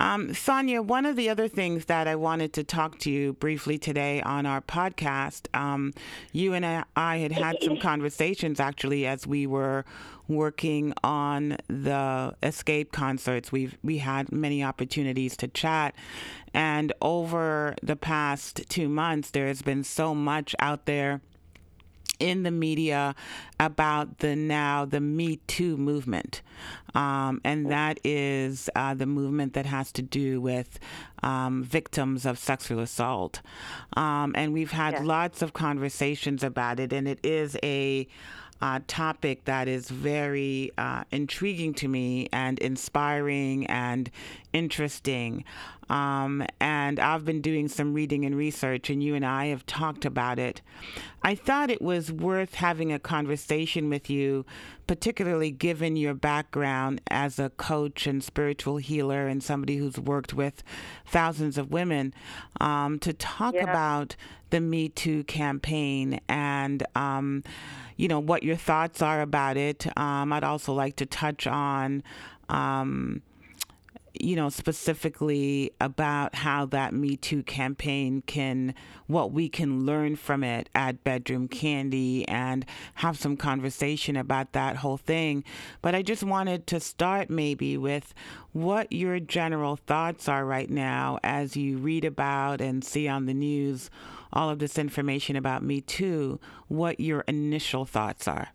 Um, 0.00 0.32
Sonia, 0.32 0.80
one 0.80 1.04
of 1.04 1.14
the 1.14 1.28
other 1.28 1.46
things 1.46 1.84
that 1.84 2.08
I 2.08 2.16
wanted 2.16 2.54
to 2.54 2.64
talk 2.64 2.98
to 3.00 3.10
you 3.10 3.34
briefly 3.34 3.76
today 3.76 4.22
on 4.22 4.46
our 4.46 4.62
podcast, 4.62 5.54
um, 5.54 5.92
you 6.32 6.54
and 6.54 6.64
I 6.96 7.18
had 7.18 7.32
had 7.32 7.62
some 7.62 7.76
conversations 7.82 8.60
actually 8.60 9.06
as 9.06 9.26
we 9.26 9.46
were 9.46 9.84
working 10.30 10.94
on 11.04 11.58
the 11.66 12.34
Xscape 12.42 12.92
concerts. 12.92 13.52
We've 13.52 13.76
we 13.82 13.98
had 13.98 14.32
many 14.32 14.62
opportunities 14.64 15.36
to 15.38 15.48
chat, 15.48 15.94
and 16.54 16.92
over 17.02 17.74
the 17.82 17.96
past 17.96 18.62
two 18.68 18.88
months, 18.88 19.30
there 19.30 19.48
has 19.48 19.60
been 19.62 19.84
so 19.84 20.14
much 20.14 20.54
out 20.60 20.86
there 20.86 21.20
in 22.18 22.42
the 22.42 22.50
media 22.50 23.14
about 23.58 24.18
the 24.18 24.36
now 24.36 24.84
the 24.84 25.00
Me 25.00 25.36
Too 25.46 25.76
movement, 25.76 26.42
um, 26.94 27.40
and 27.44 27.70
that 27.70 27.98
is 28.04 28.68
uh, 28.76 28.94
the 28.94 29.06
movement 29.06 29.54
that 29.54 29.66
has 29.66 29.90
to 29.92 30.02
do 30.02 30.40
with 30.40 30.78
um, 31.22 31.64
victims 31.64 32.26
of 32.26 32.38
sexual 32.38 32.78
assault. 32.80 33.40
Um, 33.96 34.34
and 34.36 34.52
we've 34.52 34.70
had 34.72 34.92
Yes. 34.94 35.04
lots 35.04 35.42
of 35.42 35.52
conversations 35.54 36.44
about 36.44 36.78
it, 36.78 36.92
and 36.92 37.08
it 37.08 37.20
is 37.24 37.56
a 37.62 38.06
uh, 38.62 38.80
topic 38.86 39.44
that 39.46 39.68
is 39.68 39.88
very 39.88 40.70
uh, 40.76 41.04
intriguing 41.10 41.74
to 41.74 41.88
me 41.88 42.28
and 42.32 42.58
inspiring 42.58 43.66
and 43.66 44.10
interesting. 44.52 45.44
Um, 45.88 46.44
and 46.60 47.00
I've 47.00 47.24
been 47.24 47.40
doing 47.40 47.66
some 47.66 47.94
reading 47.94 48.24
and 48.24 48.36
research, 48.36 48.90
and 48.90 49.02
you 49.02 49.14
and 49.16 49.26
I 49.26 49.46
have 49.46 49.66
talked 49.66 50.04
about 50.04 50.38
it. 50.38 50.62
I 51.22 51.34
thought 51.34 51.68
it 51.68 51.82
was 51.82 52.12
worth 52.12 52.54
having 52.54 52.92
a 52.92 53.00
conversation 53.00 53.90
with 53.90 54.08
you, 54.08 54.46
particularly 54.86 55.50
given 55.50 55.96
your 55.96 56.14
background 56.14 57.00
as 57.08 57.40
a 57.40 57.50
coach 57.50 58.06
and 58.06 58.22
spiritual 58.22 58.76
healer 58.76 59.26
and 59.26 59.42
somebody 59.42 59.78
who's 59.78 59.98
worked 59.98 60.32
with 60.32 60.62
thousands 61.06 61.58
of 61.58 61.72
women, 61.72 62.14
um, 62.60 62.98
to 63.00 63.12
talk 63.12 63.54
Yeah. 63.54 63.64
about 63.64 64.14
the 64.50 64.60
Me 64.60 64.88
Too 64.88 65.24
campaign 65.24 66.20
and 66.28 66.84
um, 66.94 67.42
you 67.96 68.08
know 68.08 68.18
what 68.20 68.42
your 68.42 68.56
thoughts 68.56 69.02
are 69.02 69.20
about 69.22 69.56
it. 69.56 69.86
Um, 69.96 70.32
I'd 70.32 70.44
also 70.44 70.72
like 70.72 70.96
to 70.96 71.06
touch 71.06 71.46
on. 71.48 72.02
Um, 72.48 73.22
you 74.14 74.36
know, 74.36 74.48
specifically 74.48 75.72
about 75.80 76.34
how 76.34 76.66
that 76.66 76.92
Me 76.94 77.16
Too 77.16 77.42
campaign 77.42 78.22
can, 78.26 78.74
what 79.06 79.32
we 79.32 79.48
can 79.48 79.84
learn 79.84 80.16
from 80.16 80.42
it 80.42 80.68
at 80.74 81.04
Bedroom 81.04 81.48
Kandi 81.48 82.24
and 82.28 82.64
have 82.94 83.18
some 83.18 83.36
conversation 83.36 84.16
about 84.16 84.52
that 84.52 84.76
whole 84.76 84.96
thing. 84.96 85.44
But 85.82 85.94
I 85.94 86.02
just 86.02 86.22
wanted 86.22 86.66
to 86.68 86.80
start 86.80 87.30
maybe 87.30 87.76
with 87.76 88.14
what 88.52 88.92
your 88.92 89.20
general 89.20 89.76
thoughts 89.76 90.28
are 90.28 90.44
right 90.44 90.70
now 90.70 91.18
as 91.22 91.56
you 91.56 91.78
read 91.78 92.04
about 92.04 92.60
and 92.60 92.84
see 92.84 93.06
on 93.08 93.26
the 93.26 93.34
news 93.34 93.90
all 94.32 94.50
of 94.50 94.58
this 94.58 94.78
information 94.78 95.36
about 95.36 95.62
Me 95.62 95.80
Too, 95.80 96.38
what 96.68 97.00
your 97.00 97.20
initial 97.22 97.84
thoughts 97.84 98.28
are. 98.28 98.48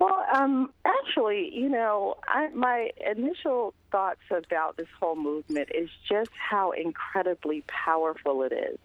Well, 0.00 0.24
um, 0.34 0.72
actually, 0.86 1.50
you 1.52 1.68
know, 1.68 2.16
I, 2.26 2.48
my 2.54 2.90
initial 3.06 3.74
thoughts 3.92 4.22
about 4.30 4.78
this 4.78 4.88
whole 4.98 5.14
movement 5.14 5.68
is 5.74 5.90
just 6.08 6.30
how 6.32 6.70
incredibly 6.70 7.62
powerful 7.68 8.42
it 8.42 8.52
is. 8.52 8.78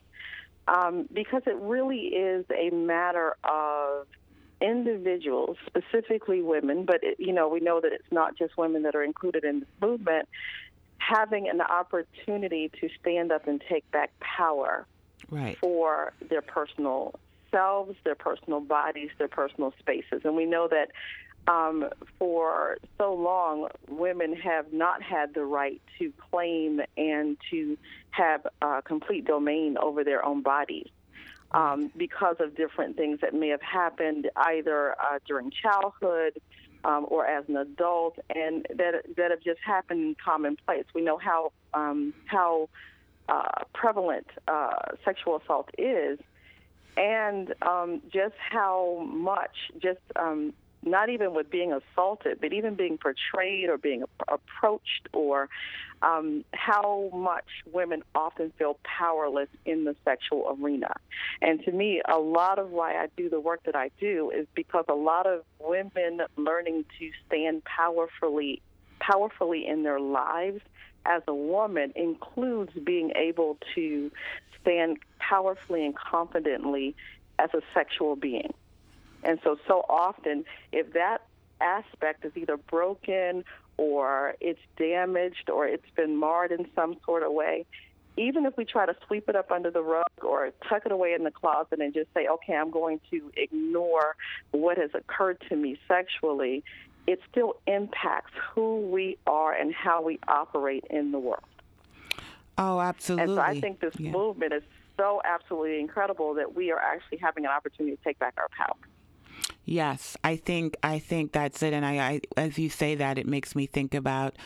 Um, 0.67 1.07
because 1.13 1.43
it 1.45 1.55
really 1.55 2.07
is 2.07 2.45
a 2.53 2.69
matter 2.69 3.37
of 3.45 4.07
individuals, 4.59 5.55
specifically 5.67 6.41
women, 6.41 6.83
but, 6.83 6.99
it, 7.01 7.17
you 7.17 7.31
know, 7.31 7.47
we 7.47 7.61
know 7.61 7.79
that 7.79 7.93
it's 7.93 8.11
not 8.11 8.37
just 8.37 8.57
women 8.57 8.83
that 8.83 8.95
are 8.95 9.03
included 9.03 9.45
in 9.45 9.61
this 9.61 9.69
movement, 9.81 10.27
having 10.97 11.47
an 11.47 11.61
opportunity 11.61 12.71
to 12.81 12.89
stand 12.99 13.31
up 13.31 13.47
and 13.47 13.63
take 13.69 13.89
back 13.91 14.11
power 14.19 14.85
Right. 15.29 15.57
for 15.59 16.13
their 16.29 16.41
personal 16.41 17.19
selves, 17.55 17.95
their 18.03 18.15
personal 18.15 18.59
bodies, 18.59 19.09
their 19.17 19.27
personal 19.29 19.73
spaces. 19.79 20.21
And 20.25 20.35
we 20.35 20.45
know 20.45 20.67
that 20.67 20.89
um, 21.47 21.89
for 22.17 22.77
so 22.97 23.13
long, 23.13 23.69
women 23.87 24.35
have 24.35 24.73
not 24.73 25.01
had 25.01 25.33
the 25.33 25.45
right 25.45 25.81
to 25.99 26.11
claim 26.29 26.81
and 26.97 27.37
to 27.51 27.77
have 28.11 28.41
uh, 28.61 28.81
complete 28.81 29.25
domain 29.25 29.77
over 29.81 30.03
their 30.03 30.25
own 30.25 30.41
bodies. 30.41 30.87
Um, 31.51 31.91
because 31.95 32.37
of 32.39 32.57
different 32.57 32.97
things 32.97 33.19
that 33.21 33.33
may 33.33 33.49
have 33.49 33.61
happened 33.61 34.29
either 34.35 34.91
uh, 34.99 35.19
during 35.25 35.51
childhood 35.51 36.33
um, 36.83 37.05
or 37.07 37.25
as 37.25 37.45
an 37.47 37.55
adult, 37.55 38.17
and 38.33 38.65
that 38.75 38.93
that 39.15 39.31
have 39.31 39.41
just 39.41 39.59
happened 39.65 40.01
in 40.01 40.15
commonplace. 40.23 40.85
We 40.93 41.01
know 41.01 41.17
how 41.17 41.53
um, 41.73 42.13
how 42.25 42.67
uh, 43.29 43.63
prevalent 43.73 44.27
uh, 44.47 44.69
sexual 45.05 45.37
assault 45.37 45.69
is, 45.77 46.19
and 46.97 47.53
um, 47.61 48.01
just 48.11 48.35
how 48.37 49.07
much, 49.11 49.55
just 49.81 49.99
um, 50.15 50.53
not 50.83 51.09
even 51.09 51.33
with 51.33 51.49
being 51.49 51.73
assaulted, 51.73 52.39
but 52.39 52.53
even 52.53 52.75
being 52.75 52.97
portrayed 52.97 53.69
or 53.69 53.77
being 53.77 54.03
approached, 54.27 55.09
or 55.13 55.49
um, 56.01 56.45
how 56.53 57.09
much 57.13 57.45
women 57.73 58.03
often 58.13 58.53
feel 58.57 58.77
powerless 58.83 59.49
in 59.65 59.83
the 59.83 59.95
sexual 60.05 60.57
arena. 60.61 60.93
And 61.41 61.63
to 61.65 61.71
me, 61.71 62.01
a 62.07 62.17
lot 62.19 62.59
of 62.59 62.69
why 62.69 62.93
I 62.93 63.07
do 63.17 63.29
the 63.29 63.39
work 63.39 63.61
that 63.65 63.75
I 63.75 63.89
do 63.99 64.31
is 64.31 64.45
because 64.55 64.85
a 64.87 64.95
lot 64.95 65.25
of 65.25 65.41
women 65.59 66.21
learning 66.37 66.85
to 66.99 67.11
stand 67.27 67.63
powerfully, 67.65 68.61
powerfully 68.99 69.65
in 69.67 69.83
their 69.83 69.99
lives 69.99 70.61
as 71.05 71.21
a 71.27 71.33
woman 71.33 71.93
includes 71.95 72.71
being 72.83 73.11
able 73.15 73.57
to 73.75 74.11
stand 74.65 74.97
powerfully 75.19 75.85
and 75.85 75.95
confidently 75.95 76.95
as 77.37 77.49
a 77.53 77.61
sexual 77.73 78.15
being. 78.15 78.53
And 79.23 79.39
so, 79.43 79.57
so 79.67 79.85
often, 79.87 80.45
if 80.71 80.93
that 80.93 81.23
aspect 81.61 82.25
is 82.25 82.31
either 82.35 82.57
broken 82.57 83.43
or 83.77 84.35
it's 84.39 84.59
damaged 84.77 85.49
or 85.49 85.67
it's 85.67 85.89
been 85.95 86.15
marred 86.15 86.51
in 86.51 86.67
some 86.75 86.97
sort 87.05 87.23
of 87.23 87.31
way, 87.31 87.65
even 88.17 88.45
if 88.45 88.55
we 88.55 88.63
try 88.63 88.85
to 88.85 88.95
sweep 89.07 89.27
it 89.27 89.35
up 89.35 89.51
under 89.51 89.69
the 89.69 89.81
rug 89.81 90.05
or 90.23 90.51
tuck 90.69 90.85
it 90.85 90.91
away 90.91 91.13
in 91.13 91.23
the 91.23 91.31
closet 91.31 91.79
and 91.79 91.93
just 91.93 92.07
say, 92.13 92.27
okay, 92.27 92.53
I'm 92.53 92.71
going 92.71 93.01
to 93.11 93.31
ignore 93.35 94.15
what 94.51 94.77
has 94.77 94.91
occurred 94.93 95.41
to 95.49 95.55
me 95.55 95.77
sexually, 95.87 96.63
it 97.07 97.19
still 97.29 97.55
impacts 97.67 98.31
who 98.53 98.79
we 98.79 99.17
are 99.27 99.53
and 99.53 99.73
how 99.73 100.01
we 100.01 100.19
operate 100.27 100.85
in 100.89 101.11
the 101.11 101.19
world. 101.19 101.43
Oh, 102.57 102.79
absolutely. 102.79 103.35
And 103.35 103.37
so 103.37 103.41
I 103.41 103.59
think 103.59 103.79
this 103.79 103.93
Yeah. 103.99 104.11
movement 104.11 104.53
is 104.53 104.63
so 104.97 105.21
absolutely 105.25 105.79
incredible 105.79 106.33
that 106.35 106.55
we 106.55 106.71
are 106.71 106.79
actually 106.79 107.17
having 107.17 107.45
an 107.45 107.51
opportunity 107.51 107.95
to 107.97 108.03
take 108.03 108.17
back 108.19 108.33
our 108.37 108.47
power. 108.57 108.75
Yes, 109.65 110.15
I 110.23 110.35
think 110.35 110.75
I 110.83 110.99
think 110.99 111.31
that's 111.31 111.61
it. 111.63 111.73
And 111.73 111.85
I, 111.85 111.97
I 111.97 112.21
as 112.37 112.57
you 112.57 112.69
say 112.69 112.95
that, 112.95 113.17
it 113.17 113.25
makes 113.27 113.55
me 113.55 113.65
think 113.65 113.93
about 113.93 114.37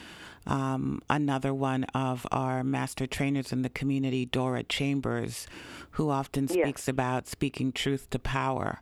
um, 0.47 1.01
another 1.09 1.53
one 1.53 1.83
of 1.93 2.25
our 2.31 2.63
master 2.63 3.05
trainers 3.05 3.51
in 3.51 3.61
the 3.61 3.69
community, 3.69 4.25
Dora 4.25 4.63
Chambers, 4.63 5.45
who 5.91 6.09
often 6.09 6.47
Yes. 6.47 6.57
speaks 6.57 6.87
about 6.87 7.27
speaking 7.27 7.71
truth 7.71 8.09
to 8.11 8.19
power. 8.19 8.81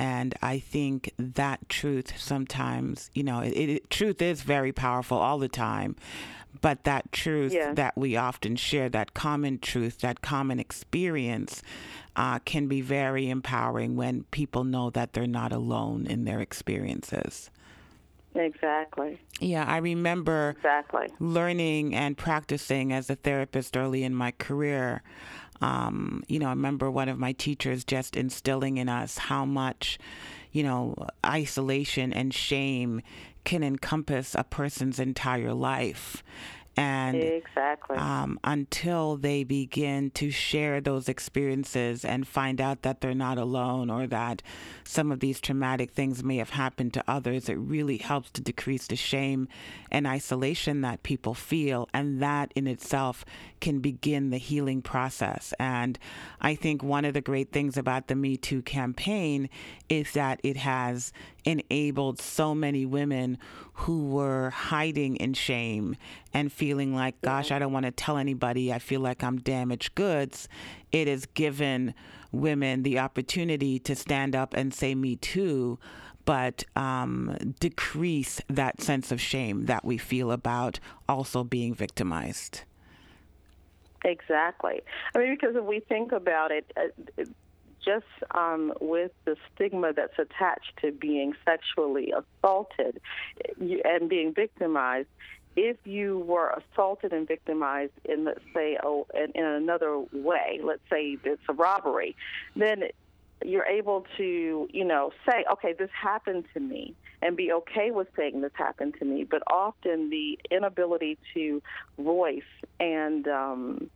And 0.00 0.34
I 0.40 0.58
think 0.60 1.12
that 1.18 1.68
truth 1.68 2.18
sometimes, 2.18 3.10
you 3.12 3.22
know, 3.22 3.40
it, 3.40 3.50
it, 3.50 3.90
truth 3.90 4.22
is 4.22 4.40
very 4.40 4.72
powerful 4.72 5.18
all 5.18 5.38
the 5.38 5.46
time. 5.46 5.94
But 6.62 6.84
that 6.84 7.12
truth 7.12 7.52
Yes. 7.52 7.76
that 7.76 7.98
we 7.98 8.16
often 8.16 8.56
share, 8.56 8.88
that 8.88 9.12
common 9.12 9.58
truth, 9.58 10.00
that 10.00 10.22
common 10.22 10.58
experience, 10.58 11.62
uh, 12.16 12.38
can 12.38 12.66
be 12.66 12.80
very 12.80 13.28
empowering 13.28 13.94
when 13.94 14.22
people 14.30 14.64
know 14.64 14.88
that 14.88 15.12
they're 15.12 15.26
not 15.26 15.52
alone 15.52 16.06
in 16.06 16.24
their 16.24 16.40
experiences. 16.40 17.50
Exactly. 18.34 19.20
Yeah, 19.38 19.66
I 19.66 19.76
remember 19.78 20.54
Exactly. 20.56 21.08
learning 21.18 21.94
and 21.94 22.16
practicing 22.16 22.90
as 22.90 23.10
a 23.10 23.16
therapist 23.16 23.76
early 23.76 24.02
in 24.02 24.14
my 24.14 24.30
career. 24.30 25.02
Um, 25.60 26.22
you 26.26 26.38
know, 26.38 26.46
I 26.46 26.50
remember 26.50 26.90
one 26.90 27.08
of 27.08 27.18
my 27.18 27.32
teachers 27.32 27.84
just 27.84 28.16
instilling 28.16 28.78
in 28.78 28.88
us 28.88 29.18
how 29.18 29.44
much, 29.44 29.98
you 30.52 30.62
know, 30.62 30.94
isolation 31.24 32.12
and 32.12 32.32
shame 32.32 33.02
can 33.44 33.62
encompass 33.62 34.34
a 34.34 34.44
person's 34.44 34.98
entire 34.98 35.52
life. 35.52 36.22
And 36.80 37.16
Exactly. 37.16 37.96
um, 37.96 38.40
until 38.42 39.16
they 39.16 39.44
begin 39.44 40.10
to 40.12 40.30
share 40.30 40.80
those 40.80 41.08
experiences 41.08 42.04
and 42.04 42.26
find 42.26 42.60
out 42.60 42.82
that 42.82 43.00
they're 43.00 43.14
not 43.14 43.36
alone 43.36 43.90
or 43.90 44.06
that 44.06 44.42
some 44.84 45.12
of 45.12 45.20
these 45.20 45.40
traumatic 45.40 45.90
things 45.90 46.24
may 46.24 46.38
have 46.38 46.50
happened 46.50 46.94
to 46.94 47.04
others, 47.06 47.48
it 47.48 47.58
really 47.58 47.98
helps 47.98 48.30
to 48.30 48.40
decrease 48.40 48.86
the 48.86 48.96
shame 48.96 49.46
and 49.90 50.06
isolation 50.06 50.80
that 50.80 51.02
people 51.02 51.34
feel. 51.34 51.88
And 51.92 52.20
that 52.22 52.50
in 52.54 52.66
itself 52.66 53.24
can 53.60 53.80
begin 53.80 54.30
the 54.30 54.38
healing 54.38 54.80
process. 54.80 55.52
And 55.58 55.98
I 56.40 56.54
think 56.54 56.82
one 56.82 57.04
of 57.04 57.12
the 57.12 57.20
great 57.20 57.52
things 57.52 57.76
about 57.76 58.06
the 58.06 58.14
Me 58.14 58.36
Too 58.36 58.62
campaign 58.62 59.50
is 59.88 60.12
that 60.12 60.40
it 60.42 60.56
has 60.56 61.12
enabled 61.44 62.20
so 62.20 62.54
many 62.54 62.86
women 62.86 63.38
who 63.74 64.08
were 64.08 64.50
hiding 64.50 65.16
in 65.16 65.32
shame 65.32 65.96
and 66.34 66.52
feeling 66.52 66.94
like, 66.94 67.20
gosh, 67.22 67.50
I 67.50 67.58
don't 67.58 67.72
want 67.72 67.86
to 67.86 67.92
tell 67.92 68.16
anybody. 68.16 68.72
I 68.72 68.78
feel 68.78 69.00
like 69.00 69.22
I'm 69.22 69.38
damaged 69.38 69.94
goods. 69.94 70.48
It 70.92 71.08
has 71.08 71.26
given 71.26 71.94
women 72.32 72.82
the 72.82 72.98
opportunity 72.98 73.78
to 73.80 73.94
stand 73.94 74.36
up 74.36 74.54
and 74.54 74.72
say, 74.72 74.94
Me 74.94 75.16
too, 75.16 75.78
but 76.24 76.64
um, 76.76 77.54
decrease 77.58 78.40
that 78.48 78.80
sense 78.80 79.10
of 79.10 79.20
shame 79.20 79.66
that 79.66 79.84
we 79.84 79.98
feel 79.98 80.30
about 80.30 80.78
also 81.08 81.42
being 81.42 81.74
victimized. 81.74 82.62
Exactly. 84.04 84.80
I 85.14 85.18
mean, 85.18 85.34
because 85.34 85.56
if 85.56 85.64
we 85.64 85.80
think 85.80 86.12
about 86.12 86.52
it, 86.52 86.72
uh, 86.76 87.24
just 87.84 88.04
um, 88.32 88.72
with 88.80 89.12
the 89.24 89.36
stigma 89.54 89.92
that's 89.92 90.18
attached 90.18 90.72
to 90.82 90.92
being 90.92 91.34
sexually 91.44 92.12
assaulted 92.12 93.00
and 93.58 94.08
being 94.08 94.32
victimized, 94.34 95.08
if 95.56 95.76
you 95.84 96.20
were 96.20 96.54
assaulted 96.72 97.12
and 97.12 97.26
victimized 97.26 97.92
in, 98.04 98.24
let's 98.24 98.40
say, 98.54 98.78
oh, 98.82 99.06
in, 99.14 99.32
in 99.34 99.44
another 99.44 99.98
way, 100.12 100.60
let's 100.62 100.82
say 100.90 101.18
it's 101.24 101.42
a 101.48 101.52
robbery, 101.52 102.14
then 102.54 102.84
you're 103.44 103.66
able 103.66 104.06
to, 104.16 104.68
you 104.70 104.84
know, 104.84 105.12
say, 105.28 105.44
okay, 105.52 105.72
this 105.72 105.90
happened 105.92 106.44
to 106.54 106.60
me 106.60 106.94
and 107.22 107.36
be 107.36 107.52
okay 107.52 107.90
with 107.90 108.08
saying 108.16 108.40
this 108.40 108.52
happened 108.54 108.94
to 108.98 109.04
me. 109.04 109.24
But 109.24 109.42
often 109.46 110.10
the 110.10 110.38
inability 110.50 111.18
to 111.34 111.62
voice 111.98 112.42
and 112.78 113.26
um, 113.28 113.90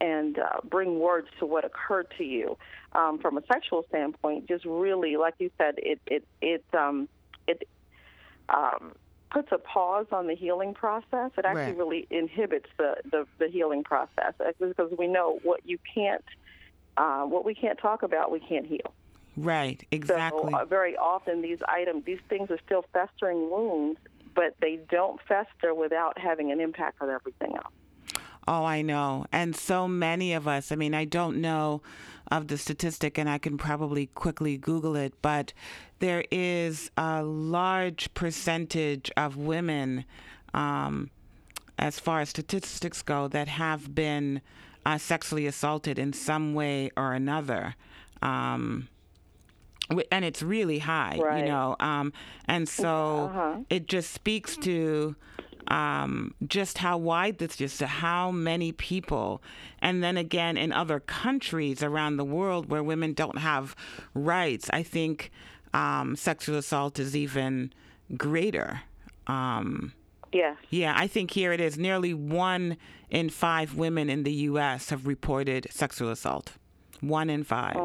and 0.00 0.38
uh, 0.38 0.60
bring 0.64 0.98
words 0.98 1.28
to 1.38 1.46
what 1.46 1.64
occurred 1.64 2.06
to 2.18 2.24
you 2.24 2.56
um, 2.92 3.18
from 3.18 3.38
a 3.38 3.42
sexual 3.46 3.84
standpoint 3.88 4.48
just 4.48 4.64
really, 4.64 5.16
like 5.16 5.34
you 5.38 5.50
said, 5.58 5.74
it 5.78 6.00
it 6.06 6.24
it 6.40 6.64
um, 6.74 7.08
it 7.46 7.66
um, 8.48 8.92
puts 9.30 9.48
a 9.52 9.58
pause 9.58 10.06
on 10.12 10.26
the 10.26 10.34
healing 10.34 10.74
process. 10.74 11.30
It 11.38 11.44
actually 11.44 11.72
Right. 11.72 11.76
really 11.76 12.06
inhibits 12.10 12.68
the, 12.78 12.96
the 13.10 13.26
the 13.38 13.48
healing 13.48 13.84
process 13.84 14.34
uh, 14.40 14.52
because 14.58 14.92
we 14.98 15.06
know 15.06 15.38
what 15.42 15.60
you 15.64 15.78
can't. 15.94 16.24
Uh, 16.94 17.22
what 17.22 17.44
we 17.44 17.54
can't 17.54 17.78
talk 17.78 18.02
about, 18.02 18.30
we 18.30 18.38
can't 18.38 18.66
heal. 18.66 18.92
Right, 19.36 19.82
exactly. 19.90 20.52
So 20.52 20.58
uh, 20.58 20.64
very 20.66 20.94
often 20.94 21.40
these 21.40 21.58
items, 21.66 22.04
these 22.04 22.20
things 22.28 22.50
are 22.50 22.58
still 22.66 22.84
festering 22.92 23.50
wounds, 23.50 23.98
but 24.34 24.54
they 24.60 24.78
don't 24.90 25.18
fester 25.26 25.74
without 25.74 26.18
having 26.18 26.52
an 26.52 26.60
impact 26.60 26.98
on 27.00 27.08
everything 27.08 27.56
else. 27.56 27.72
Oh, 28.48 28.64
I 28.64 28.82
know. 28.82 29.26
And 29.32 29.54
so 29.54 29.86
many 29.86 30.32
of 30.32 30.48
us, 30.48 30.72
I 30.72 30.76
mean, 30.76 30.94
I 30.94 31.04
don't 31.04 31.40
know 31.40 31.80
of 32.30 32.48
the 32.48 32.58
statistic 32.58 33.18
and 33.18 33.28
I 33.28 33.38
can 33.38 33.56
probably 33.58 34.06
quickly 34.06 34.56
Google 34.56 34.96
it, 34.96 35.14
but 35.22 35.52
there 36.00 36.24
is 36.30 36.90
a 36.96 37.22
large 37.22 38.12
percentage 38.14 39.10
of 39.16 39.36
women, 39.36 40.04
um, 40.54 41.10
as 41.78 41.98
far 42.00 42.20
as 42.20 42.30
statistics 42.30 43.02
go, 43.02 43.28
that 43.28 43.48
have 43.48 43.94
been 43.94 44.40
uh, 44.84 44.98
sexually 44.98 45.46
assaulted 45.46 45.98
in 45.98 46.12
some 46.12 46.54
way 46.54 46.90
or 46.96 47.12
another. 47.12 47.76
Um, 48.22 48.88
and 50.10 50.24
it's 50.24 50.42
really 50.42 50.78
high, 50.78 51.16
you 51.38 51.44
know. 51.44 51.76
Um, 51.78 52.12
and 52.46 52.68
so 52.68 53.26
Uh-huh. 53.30 53.58
it 53.68 53.86
just 53.88 54.10
speaks 54.12 54.56
to 54.58 55.14
um, 55.68 56.34
just 56.46 56.78
how 56.78 56.98
wide 56.98 57.38
this 57.38 57.60
is, 57.60 57.78
to 57.78 57.86
how 57.86 58.30
many 58.30 58.72
people, 58.72 59.42
and 59.80 60.02
then 60.02 60.16
again 60.16 60.56
in 60.56 60.72
other 60.72 61.00
countries 61.00 61.82
around 61.82 62.16
the 62.16 62.24
world 62.24 62.70
where 62.70 62.82
women 62.82 63.12
don't 63.14 63.38
have 63.38 63.74
rights, 64.14 64.68
I 64.72 64.82
think 64.82 65.30
um, 65.74 66.16
sexual 66.16 66.56
assault 66.56 66.98
is 66.98 67.16
even 67.16 67.72
greater. 68.16 68.82
Um, 69.26 69.92
Yes. 70.32 70.56
yeah, 70.70 70.94
I 70.96 71.08
think 71.08 71.30
here 71.30 71.52
it 71.52 71.60
is. 71.60 71.76
Nearly 71.76 72.14
one 72.14 72.78
in 73.10 73.28
five 73.28 73.74
women 73.74 74.08
in 74.08 74.22
the 74.22 74.32
U.S. 74.32 74.88
have 74.88 75.06
reported 75.06 75.66
sexual 75.70 76.08
assault. 76.10 76.52
One 77.02 77.28
in 77.28 77.44
five, 77.44 77.76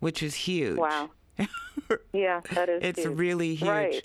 which 0.00 0.22
is 0.22 0.34
huge. 0.34 0.76
Wow. 0.78 1.10
Yeah, 2.12 2.40
that 2.52 2.68
is. 2.68 2.82
It's 2.84 3.02
huge. 3.02 3.18
really 3.18 3.54
huge. 3.54 3.68
Right. 3.68 4.02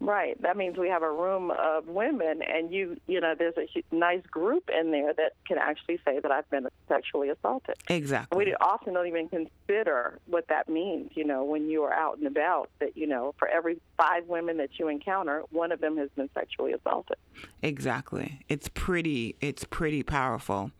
Right. 0.00 0.40
That 0.42 0.56
means 0.56 0.76
we 0.76 0.88
have 0.88 1.02
a 1.02 1.10
room 1.10 1.50
of 1.50 1.86
women, 1.88 2.42
and 2.42 2.72
you, 2.72 2.98
you 3.06 3.20
know, 3.20 3.34
there's 3.38 3.54
a 3.56 3.94
nice 3.94 4.22
group 4.30 4.68
in 4.68 4.90
there 4.90 5.12
that 5.14 5.32
can 5.46 5.58
actually 5.58 6.00
say 6.04 6.20
that 6.20 6.30
I've 6.30 6.48
been 6.50 6.68
sexually 6.88 7.28
assaulted. 7.30 7.76
Exactly. 7.88 8.44
We 8.44 8.54
often 8.60 8.94
don't 8.94 9.06
even 9.06 9.28
consider 9.28 10.18
what 10.26 10.48
that 10.48 10.68
means. 10.68 11.12
You 11.14 11.24
know, 11.24 11.44
when 11.44 11.68
you 11.68 11.82
are 11.84 11.92
out 11.92 12.18
and 12.18 12.26
about, 12.26 12.70
that 12.80 12.96
you 12.96 13.06
know, 13.06 13.34
for 13.38 13.48
every 13.48 13.80
five 13.96 14.26
women 14.26 14.56
that 14.58 14.70
you 14.78 14.88
encounter, 14.88 15.42
one 15.50 15.72
of 15.72 15.80
them 15.80 15.96
has 15.96 16.10
been 16.16 16.30
sexually 16.34 16.72
assaulted. 16.72 17.16
Exactly. 17.62 18.40
It's 18.48 18.68
pretty 18.68 19.36
it's 19.40 19.64
pretty 19.64 20.02
powerful. 20.02 20.72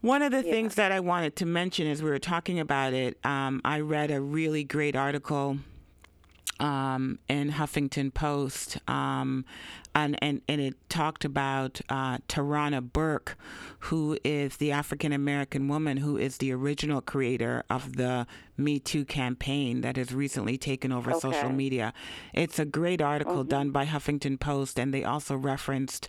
One 0.00 0.22
of 0.22 0.32
the 0.32 0.42
things 0.42 0.76
that 0.76 0.92
I 0.92 1.00
wanted 1.00 1.36
to 1.36 1.46
mention 1.46 1.86
as 1.86 2.02
we 2.02 2.08
were 2.08 2.18
talking 2.18 2.58
about 2.58 2.94
it, 2.94 3.18
um, 3.22 3.60
I 3.66 3.80
read 3.80 4.10
a 4.10 4.18
really 4.18 4.64
great 4.64 4.96
article 4.96 5.58
um, 6.60 7.18
in 7.28 7.52
Huffington 7.52 8.12
Post, 8.12 8.78
um, 8.86 9.44
and, 9.94 10.16
and 10.22 10.42
and 10.46 10.60
it 10.60 10.74
talked 10.88 11.24
about 11.24 11.80
uh, 11.88 12.18
Tarana 12.28 12.80
Burke, 12.80 13.36
who 13.80 14.16
is 14.22 14.58
the 14.58 14.70
African 14.70 15.12
American 15.12 15.66
woman 15.66 15.96
who 15.96 16.16
is 16.16 16.36
the 16.36 16.52
original 16.52 17.00
creator 17.00 17.64
of 17.68 17.96
the 17.96 18.26
Me 18.56 18.78
Too 18.78 19.04
campaign 19.04 19.80
that 19.80 19.96
has 19.96 20.14
recently 20.14 20.58
taken 20.58 20.92
over 20.92 21.12
social 21.14 21.50
media. 21.50 21.92
It's 22.34 22.58
a 22.58 22.64
great 22.64 23.00
article 23.00 23.42
done 23.42 23.70
by 23.70 23.86
Huffington 23.86 24.38
Post, 24.38 24.78
and 24.78 24.94
they 24.94 25.02
also 25.02 25.34
referenced 25.34 26.08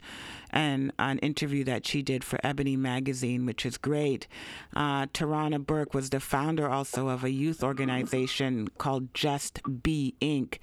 an 0.51 0.91
an 0.99 1.17
interview 1.19 1.63
that 1.63 1.85
she 1.85 2.01
did 2.01 2.23
for 2.23 2.39
Ebony 2.43 2.75
magazine, 2.75 3.45
which 3.45 3.65
is 3.65 3.77
great. 3.77 4.27
Uh, 4.75 5.05
Tarana 5.07 5.65
Burke 5.65 5.93
was 5.93 6.09
the 6.09 6.19
founder 6.19 6.69
also 6.69 7.09
of 7.09 7.23
a 7.23 7.31
youth 7.31 7.63
organization 7.63 8.67
called 8.77 9.13
Just 9.13 9.61
Be 9.83 10.15
Inc., 10.21 10.59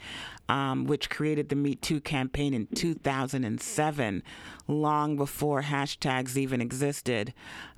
um, 0.49 0.87
which 0.87 1.11
created 1.11 1.49
the 1.49 1.57
Me 1.57 1.75
Too 1.75 2.01
campaign 2.01 2.55
in 2.55 2.67
2007, 2.69 4.23
long 4.67 5.17
before 5.17 5.63
hashtags 5.63 6.37
even 6.37 6.61
existed. 6.61 7.35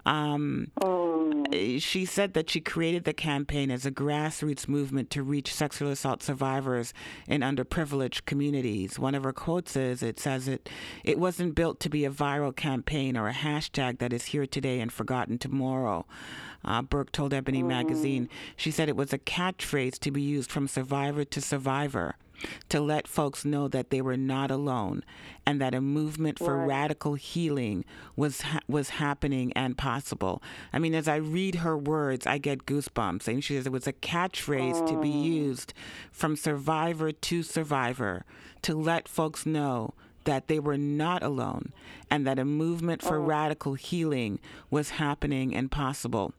Um, 0.07 0.71
she 1.53 2.05
said 2.05 2.35
that 2.35 2.51
she 2.51 2.61
created 2.61 3.05
the 3.05 3.13
campaign 3.13 3.71
as 3.71 3.85
a 3.85 3.91
grassroots 3.91 4.69
movement 4.69 5.11
to 5.11 5.23
reach 5.23 5.53
sexual 5.53 5.91
assault 5.91 6.23
survivors 6.23 6.93
in 7.27 7.41
underprivileged 7.41 8.25
communities. 8.25 8.99
One 8.99 9.15
of 9.15 9.25
her 9.25 9.33
quotes 9.33 9.77
is 9.77 10.03
it 10.03 10.21
says 10.21 10.49
it 10.49 10.69
it 11.05 11.19
wasn't 11.19 11.55
built 11.55 11.81
to 11.81 11.89
be 11.89 12.05
a 12.05 12.11
viral 12.11 12.55
campaign 12.55 13.17
or 13.17 13.29
a 13.29 13.35
hashtag 13.35 13.99
that 13.99 14.13
is 14.13 14.27
here 14.27 14.47
today 14.47 14.81
and 14.81 14.93
forgotten 14.93 15.39
tomorrow. 15.39 16.07
Uh, 16.65 16.83
Burke 16.83 17.13
told 17.13 17.33
Ebony 17.33 17.63
magazine. 17.63 18.29
She 18.57 18.71
said 18.71 18.89
it 18.89 18.97
was 18.97 19.13
a 19.13 19.19
catchphrase 19.19 19.99
to 20.01 20.11
be 20.11 20.23
used 20.23 20.51
from 20.51 20.69
survivor 20.69 21.25
to 21.25 21.41
survivor 21.41 22.17
to 22.69 22.81
let 22.81 23.09
folks 23.09 23.45
know 23.45 23.69
that 23.69 23.91
they 23.91 24.01
were 24.01 24.17
not 24.17 24.51
alone 24.51 25.05
and 25.47 25.61
that 25.61 25.75
a 25.75 25.81
movement 25.81 26.39
for 26.39 26.57
Right. 26.59 26.69
radical 26.69 27.15
healing 27.15 27.85
was 28.17 28.43
ha- 28.43 28.61
was 28.69 28.91
happening 28.91 29.53
and 29.55 29.77
possible. 29.77 30.43
I 30.73 30.79
mean, 30.79 30.95
as 30.95 31.09
I 31.09 31.17
read 31.17 31.57
her 31.57 31.77
words, 31.77 32.27
I 32.27 32.39
get 32.39 32.67
goosebumps. 32.67 33.29
And 33.29 33.43
she 33.43 33.57
says 33.57 33.67
it 33.67 33.73
was 33.73 33.87
a 33.87 33.93
catchphrase 33.93 34.87
to 34.89 35.01
be 35.01 35.13
oh. 35.13 35.23
used 35.23 35.73
from 36.13 36.37
survivor 36.37 37.13
to 37.13 37.43
survivor 37.43 38.25
to 38.63 38.75
let 38.75 39.09
folks 39.09 39.47
know 39.47 39.95
that 40.25 40.49
they 40.49 40.59
were 40.59 40.79
not 40.79 41.23
alone 41.23 41.73
and 42.11 42.27
that 42.27 42.39
a 42.39 42.45
movement 42.45 43.03
for 43.03 43.17
oh. 43.17 43.25
radical 43.25 43.75
healing 43.75 44.39
was 44.71 44.91
happening 44.91 45.55
and 45.55 45.71
possible. 45.71 46.35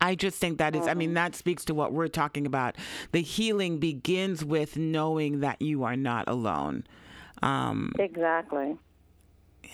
I 0.00 0.14
just 0.14 0.38
think 0.38 0.58
that 0.58 0.76
is, 0.76 0.86
I 0.86 0.94
mean, 0.94 1.08
mm-hmm. 1.08 1.14
that 1.14 1.34
speaks 1.34 1.64
to 1.66 1.74
what 1.74 1.92
we're 1.92 2.08
talking 2.08 2.46
about. 2.46 2.76
The 3.12 3.20
healing 3.20 3.78
begins 3.78 4.44
with 4.44 4.76
knowing 4.76 5.40
that 5.40 5.60
you 5.60 5.84
are 5.84 5.96
not 5.96 6.28
alone. 6.28 6.84
Um, 7.42 7.92
Exactly. 7.98 8.76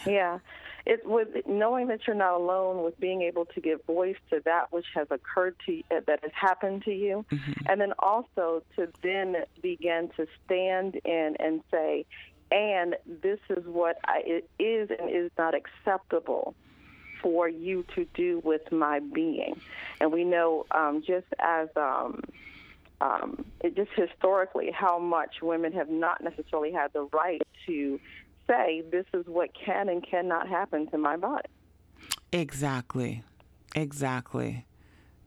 Yeah. 0.07 0.39
It 0.87 1.07
with 1.07 1.29
knowing 1.47 1.89
that 1.89 2.07
you're 2.07 2.17
not 2.17 2.35
alone, 2.35 2.85
with 2.85 2.99
being 3.01 3.23
able 3.23 3.47
to 3.47 3.61
give 3.61 3.83
voice 3.85 4.17
to 4.31 4.41
that 4.45 4.71
which 4.71 4.85
has 4.95 5.07
occurred 5.11 5.57
to 5.65 5.77
you, 5.77 5.83
that 5.91 6.21
has 6.23 6.33
happened 6.35 6.85
to 6.85 6.93
you, 6.93 7.25
mm-hmm. 7.31 7.53
and 7.67 7.81
then 7.81 7.95
also 7.99 8.63
to 8.77 8.89
then 9.03 9.37
begin 9.63 10.11
to 10.17 10.27
stand 10.45 10.97
in 11.05 11.37
and 11.41 11.63
say, 11.71 12.05
and 12.51 12.97
this 13.23 13.39
is 13.49 13.65
what 13.65 13.97
I, 14.05 14.23
it 14.27 14.51
is 14.59 14.91
and 14.91 15.09
is 15.09 15.31
not 15.39 15.55
acceptable 15.55 16.55
for 17.25 17.49
you 17.49 17.87
to 17.95 18.07
do 18.13 18.41
with 18.45 18.71
my 18.71 19.01
being. 19.01 19.59
And 19.99 20.13
we 20.13 20.25
know 20.25 20.67
um, 20.71 21.03
just 21.05 21.27
as 21.41 21.69
um, 21.75 22.23
um, 23.01 23.47
it 23.63 23.75
just 23.75 23.91
historically 23.97 24.71
how 24.71 24.99
much 24.99 25.37
women 25.41 25.73
have 25.73 25.89
not 25.89 26.23
necessarily 26.23 26.71
had 26.71 26.93
the 26.93 27.09
right 27.15 27.41
to 27.67 27.99
say 28.47 28.85
this 28.93 29.07
is 29.15 29.27
what 29.27 29.51
can 29.55 29.89
and 29.89 30.07
cannot 30.07 30.49
happen 30.49 30.87
to 30.91 30.99
my 30.99 31.17
body. 31.17 31.49
Exactly. 32.31 33.25
Exactly. 33.75 34.67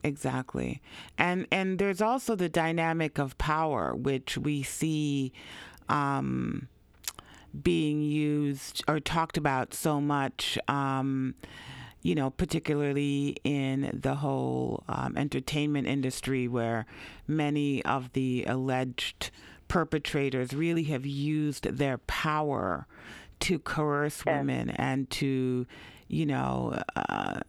Exactly. 0.03 0.81
And 1.17 1.47
and 1.51 1.79
there's 1.79 2.01
also 2.01 2.35
the 2.35 2.47
dynamic 2.47 3.17
of 3.17 3.37
power 3.39 3.95
which 3.95 4.37
we 4.37 4.61
see 4.61 5.33
um, 5.89 6.67
being 7.59 8.01
used 8.03 8.83
or 8.87 8.99
talked 8.99 9.37
about 9.37 9.73
so 9.73 9.99
much 9.99 10.59
um, 10.67 11.33
you 12.07 12.15
know, 12.15 12.29
particularly 12.29 13.35
in 13.43 13.99
the 14.01 14.15
whole 14.15 14.81
um, 14.87 15.17
entertainment 15.17 15.87
industry, 15.87 16.47
where 16.47 16.85
many 17.27 17.83
of 17.83 18.13
the 18.13 18.45
alleged 18.47 19.29
perpetrators 19.67 20.53
really 20.53 20.83
have 20.83 21.05
used 21.05 21.63
their 21.65 21.97
power 21.97 22.87
to 23.41 23.59
coerce 23.59 24.25
women 24.25 24.69
and 24.69 25.09
to, 25.09 25.67
you 26.07 26.25
know, 26.25 26.81
uh, 26.95 27.41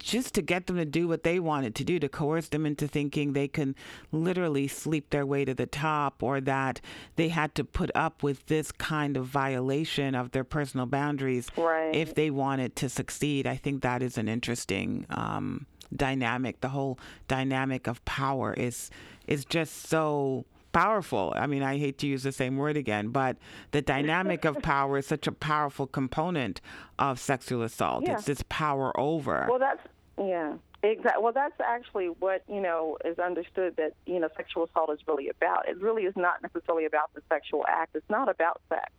just 0.00 0.34
to 0.34 0.42
get 0.42 0.66
them 0.66 0.76
to 0.76 0.84
do 0.84 1.06
what 1.06 1.22
they 1.22 1.38
wanted 1.38 1.74
to 1.76 1.84
do, 1.84 1.98
to 2.00 2.08
coerce 2.08 2.48
them 2.48 2.66
into 2.66 2.88
thinking 2.88 3.32
they 3.32 3.46
can 3.48 3.76
literally 4.10 4.66
sleep 4.66 5.10
their 5.10 5.24
way 5.24 5.44
to 5.44 5.54
the 5.54 5.66
top 5.66 6.22
or 6.22 6.40
that 6.40 6.80
they 7.16 7.28
had 7.28 7.54
to 7.54 7.62
put 7.64 7.90
up 7.94 8.22
with 8.22 8.44
this 8.46 8.72
kind 8.72 9.16
of 9.16 9.26
violation 9.26 10.14
of 10.14 10.32
their 10.32 10.44
personal 10.44 10.86
boundaries 10.86 11.48
Right. 11.56 11.94
if 11.94 12.14
they 12.14 12.30
wanted 12.30 12.74
to 12.76 12.88
succeed. 12.88 13.46
I 13.46 13.56
think 13.56 13.82
that 13.82 14.02
is 14.02 14.18
an 14.18 14.26
interesting 14.28 15.06
um, 15.10 15.66
dynamic. 15.94 16.60
The 16.60 16.70
whole 16.70 16.98
dynamic 17.28 17.86
of 17.86 18.04
power 18.04 18.54
is 18.54 18.90
is 19.26 19.44
just 19.44 19.86
so 19.88 20.44
powerful. 20.72 21.32
I 21.36 21.46
mean, 21.46 21.62
I 21.62 21.78
hate 21.78 21.98
to 21.98 22.06
use 22.06 22.22
the 22.22 22.32
same 22.32 22.56
word 22.56 22.76
again, 22.76 23.08
but 23.08 23.36
the 23.72 23.82
dynamic 23.82 24.44
of 24.44 24.60
power 24.62 24.98
is 24.98 25.06
such 25.06 25.26
a 25.26 25.32
powerful 25.32 25.86
component 25.86 26.60
of 26.98 27.18
sexual 27.18 27.62
assault. 27.62 28.04
Yeah. 28.06 28.14
It's 28.14 28.24
this 28.24 28.42
power 28.48 28.98
over. 28.98 29.46
Well, 29.48 29.58
that's 29.58 29.80
yeah, 30.18 30.54
exactly. 30.82 31.22
Well, 31.22 31.32
that's 31.32 31.58
actually 31.60 32.08
what 32.08 32.42
you 32.48 32.60
know 32.60 32.98
is 33.04 33.18
understood 33.18 33.76
that 33.76 33.94
you 34.06 34.20
know 34.20 34.28
sexual 34.36 34.64
assault 34.64 34.90
is 34.90 35.00
really 35.06 35.28
about. 35.28 35.68
It 35.68 35.80
really 35.80 36.02
is 36.02 36.14
not 36.16 36.42
necessarily 36.42 36.84
about 36.84 37.12
the 37.14 37.22
sexual 37.28 37.64
act. 37.68 37.96
It's 37.96 38.10
not 38.10 38.28
about 38.28 38.60
sex. 38.68 38.90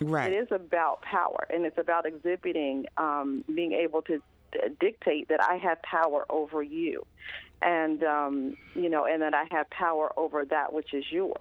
right. 0.00 0.32
It 0.32 0.36
is 0.36 0.48
about 0.50 1.02
power, 1.02 1.46
and 1.50 1.64
it's 1.66 1.78
about 1.78 2.06
exhibiting, 2.06 2.86
um, 2.96 3.44
being 3.52 3.72
able 3.72 4.02
to 4.02 4.22
dictate 4.80 5.28
that 5.28 5.42
I 5.42 5.56
have 5.56 5.82
power 5.82 6.24
over 6.30 6.62
you, 6.62 7.06
and 7.60 8.02
um, 8.02 8.56
you 8.74 8.88
know, 8.88 9.04
and 9.04 9.22
that 9.22 9.34
I 9.34 9.44
have 9.50 9.68
power 9.70 10.12
over 10.16 10.44
that 10.46 10.72
which 10.72 10.94
is 10.94 11.04
yours. 11.10 11.36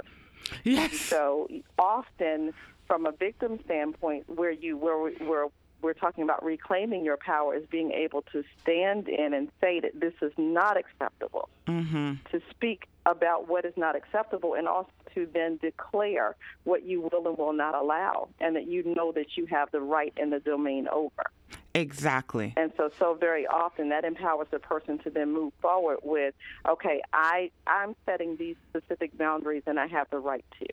Yes. 0.63 0.99
So 0.99 1.47
often, 1.77 2.53
from 2.87 3.05
a 3.05 3.11
victim 3.11 3.59
standpoint, 3.65 4.29
where 4.29 4.51
you 4.51 4.77
where 4.77 5.11
where 5.11 5.47
we're 5.81 5.93
talking 5.93 6.23
about 6.23 6.43
reclaiming 6.43 7.03
your 7.03 7.17
power 7.17 7.55
is 7.55 7.65
being 7.65 7.91
able 7.91 8.21
to 8.31 8.43
stand 8.61 9.09
in 9.09 9.33
and 9.33 9.49
say 9.59 9.79
that 9.79 9.99
this 9.99 10.13
is 10.21 10.31
not 10.37 10.77
acceptable. 10.77 11.49
Mm-hmm. 11.67 12.13
To 12.31 12.41
speak 12.49 12.87
about 13.05 13.47
what 13.47 13.65
is 13.65 13.73
not 13.77 13.95
acceptable, 13.95 14.53
and 14.53 14.67
also 14.67 14.91
to 15.15 15.27
then 15.33 15.57
declare 15.57 16.35
what 16.63 16.83
you 16.83 17.01
will 17.01 17.27
and 17.27 17.37
will 17.37 17.53
not 17.53 17.75
allow, 17.75 18.29
and 18.39 18.55
that 18.55 18.67
you 18.67 18.83
know 18.83 19.11
that 19.13 19.37
you 19.37 19.45
have 19.47 19.71
the 19.71 19.81
right 19.81 20.13
and 20.17 20.31
the 20.31 20.39
domain 20.39 20.87
over. 20.87 21.31
Exactly. 21.73 22.53
And 22.57 22.71
so, 22.75 22.89
so 22.99 23.13
very 23.13 23.47
often 23.47 23.89
that 23.89 24.03
empowers 24.03 24.47
the 24.51 24.59
person 24.59 24.97
to 24.99 25.09
then 25.09 25.31
move 25.31 25.53
forward 25.61 25.99
with, 26.03 26.33
okay, 26.67 27.01
I 27.13 27.49
I'm 27.65 27.95
setting 28.05 28.35
these 28.35 28.57
specific 28.69 29.17
boundaries, 29.17 29.63
and 29.67 29.79
I 29.79 29.87
have 29.87 30.07
the 30.09 30.19
right 30.19 30.45
to. 30.59 30.67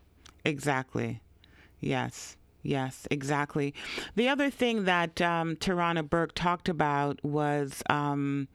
Exactly. 0.45 1.21
Yes. 1.79 2.35
Yes, 2.61 3.07
exactly. 3.09 3.73
The 4.15 4.27
other 4.27 4.49
thing 4.49 4.83
that 4.83 5.21
um, 5.21 5.55
Tarana 5.55 6.07
Burke 6.07 6.35
talked 6.35 6.67
about 6.67 7.23
was 7.23 7.81
um, 7.89 8.49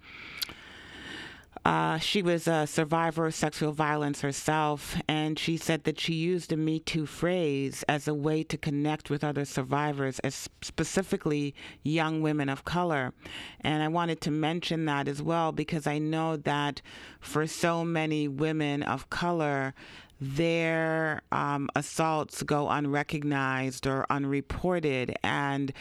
uh, 1.65 1.99
she 1.99 2.23
was 2.23 2.47
a 2.47 2.67
survivor 2.67 3.27
of 3.27 3.35
sexual 3.35 3.73
violence 3.73 4.21
herself, 4.21 4.97
and 5.09 5.39
she 5.39 5.57
said 5.57 5.85
that 5.85 5.99
she 5.99 6.15
used 6.15 6.51
the 6.51 6.57
Me 6.57 6.79
Too 6.79 7.07
phrase 7.07 7.85
as 7.89 8.07
a 8.07 8.15
way 8.15 8.43
to 8.45 8.57
connect 8.59 9.09
with 9.11 9.25
other 9.25 9.45
survivors, 9.45 10.19
as 10.21 10.49
specifically 10.63 11.55
young 11.83 12.21
women 12.21 12.49
of 12.49 12.65
color. 12.65 13.15
And 13.61 13.83
I 13.83 13.89
wanted 13.89 14.21
to 14.23 14.31
mention 14.31 14.85
that 14.87 15.09
as 15.09 15.23
well 15.23 15.53
because 15.53 15.87
I 15.87 15.99
know 15.99 16.37
that 16.37 16.83
for 17.21 17.47
so 17.47 17.85
many 17.85 18.29
women 18.29 18.83
of 18.83 19.09
color, 19.11 19.75
their 20.21 21.23
um, 21.33 21.69
assaults 21.75 22.43
go 22.43 22.69
unrecognized 22.69 23.87
or 23.87 24.07
unreported 24.11 25.17
and 25.23 25.73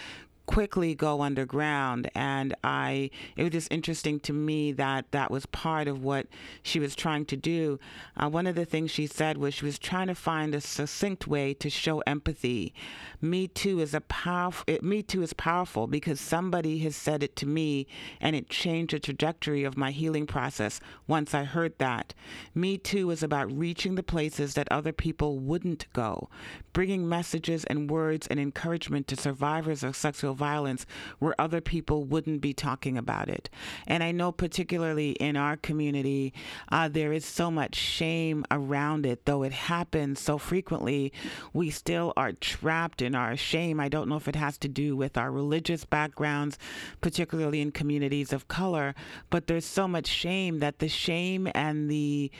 quickly 0.45 0.95
go 0.95 1.21
underground. 1.21 2.09
And 2.15 2.55
i 2.63 3.09
it 3.35 3.43
was 3.43 3.51
just 3.51 3.71
interesting 3.71 4.19
to 4.21 4.33
me 4.33 4.71
that 4.73 5.11
that 5.11 5.31
was 5.31 5.45
part 5.47 5.87
of 5.87 6.03
what 6.03 6.27
she 6.61 6.79
was 6.79 6.95
trying 6.95 7.25
to 7.25 7.37
do. 7.37 7.79
Uh, 8.17 8.29
one 8.29 8.47
of 8.47 8.55
the 8.55 8.65
things 8.65 8.91
she 8.91 9.07
said 9.07 9.37
was 9.37 9.53
she 9.53 9.65
was 9.65 9.79
trying 9.79 10.07
to 10.07 10.15
find 10.15 10.53
a 10.53 10.61
succinct 10.61 11.27
way 11.27 11.53
to 11.53 11.69
show 11.69 11.99
empathy. 12.01 12.73
Me 13.21 13.47
too 13.47 13.79
is 13.79 13.93
a 13.93 14.01
powerful 14.01 14.65
me 14.81 15.01
too 15.01 15.21
is 15.21 15.33
powerful 15.33 15.87
because 15.87 16.19
somebody 16.19 16.79
has 16.79 16.95
said 16.95 17.23
it 17.23 17.35
to 17.35 17.45
me 17.45 17.87
and 18.19 18.35
it 18.35 18.49
changed 18.49 18.93
the 18.93 18.99
trajectory 18.99 19.63
of 19.63 19.77
my 19.77 19.91
healing 19.91 20.27
process 20.27 20.79
once 21.07 21.33
i 21.33 21.43
heard 21.43 21.77
that. 21.77 22.13
Me 22.53 22.77
too 22.77 23.09
is 23.11 23.23
about 23.23 23.51
reaching 23.51 23.95
the 23.95 24.03
places 24.03 24.53
that 24.53 24.71
other 24.71 24.91
people 24.91 25.39
wouldn't 25.39 25.85
go 25.93 26.29
bringing 26.73 27.07
messages 27.07 27.63
and 27.65 27.89
words 27.89 28.27
and 28.27 28.39
encouragement 28.39 29.07
to 29.07 29.15
survivors 29.15 29.83
of 29.83 29.95
sexual 29.95 30.32
violence 30.33 30.85
where 31.19 31.39
other 31.39 31.61
people 31.61 32.03
wouldn't 32.03 32.41
be 32.41 32.53
talking 32.53 32.97
about 32.97 33.29
it. 33.29 33.49
And 33.87 34.03
I 34.03 34.11
know, 34.11 34.31
particularly 34.31 35.11
in 35.11 35.35
our 35.35 35.57
community, 35.57 36.33
uh, 36.71 36.87
there 36.87 37.13
is 37.13 37.25
so 37.25 37.49
much 37.49 37.75
shame 37.75 38.45
around 38.51 39.05
it, 39.05 39.25
though 39.25 39.43
it 39.43 39.53
happens 39.53 40.19
so 40.19 40.37
frequently. 40.37 41.11
We 41.53 41.69
still 41.69 42.13
are 42.17 42.31
trapped 42.31 43.01
in 43.01 43.15
our 43.15 43.35
shame. 43.35 43.79
I 43.79 43.89
don't 43.89 44.09
know 44.09 44.17
if 44.17 44.27
it 44.27 44.35
has 44.35 44.57
to 44.59 44.67
do 44.67 44.95
with 44.95 45.17
our 45.17 45.31
religious 45.31 45.85
backgrounds, 45.85 46.57
particularly 47.01 47.61
in 47.61 47.71
communities 47.71 48.33
of 48.33 48.47
color, 48.47 48.95
but 49.29 49.47
there's 49.47 49.65
so 49.65 49.87
much 49.87 50.07
shame 50.07 50.59
that 50.59 50.79
the 50.79 50.89
shame 50.89 51.47
and 51.53 51.89
the 51.89 52.31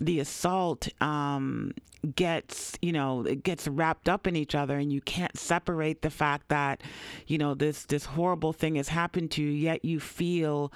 the 0.00 0.20
assault 0.20 0.88
um, 1.00 1.72
gets 2.16 2.74
you 2.82 2.92
know 2.92 3.22
it 3.22 3.42
gets 3.42 3.66
wrapped 3.66 4.08
up 4.08 4.26
in 4.26 4.36
each 4.36 4.54
other 4.54 4.76
and 4.76 4.92
you 4.92 5.00
can't 5.00 5.38
separate 5.38 6.02
the 6.02 6.10
fact 6.10 6.48
that 6.48 6.82
you 7.26 7.38
know 7.38 7.54
this 7.54 7.84
this 7.84 8.04
horrible 8.04 8.52
thing 8.52 8.74
has 8.74 8.88
happened 8.88 9.30
to 9.30 9.42
you 9.42 9.48
yet 9.50 9.84
you 9.84 9.98
feel 10.00 10.72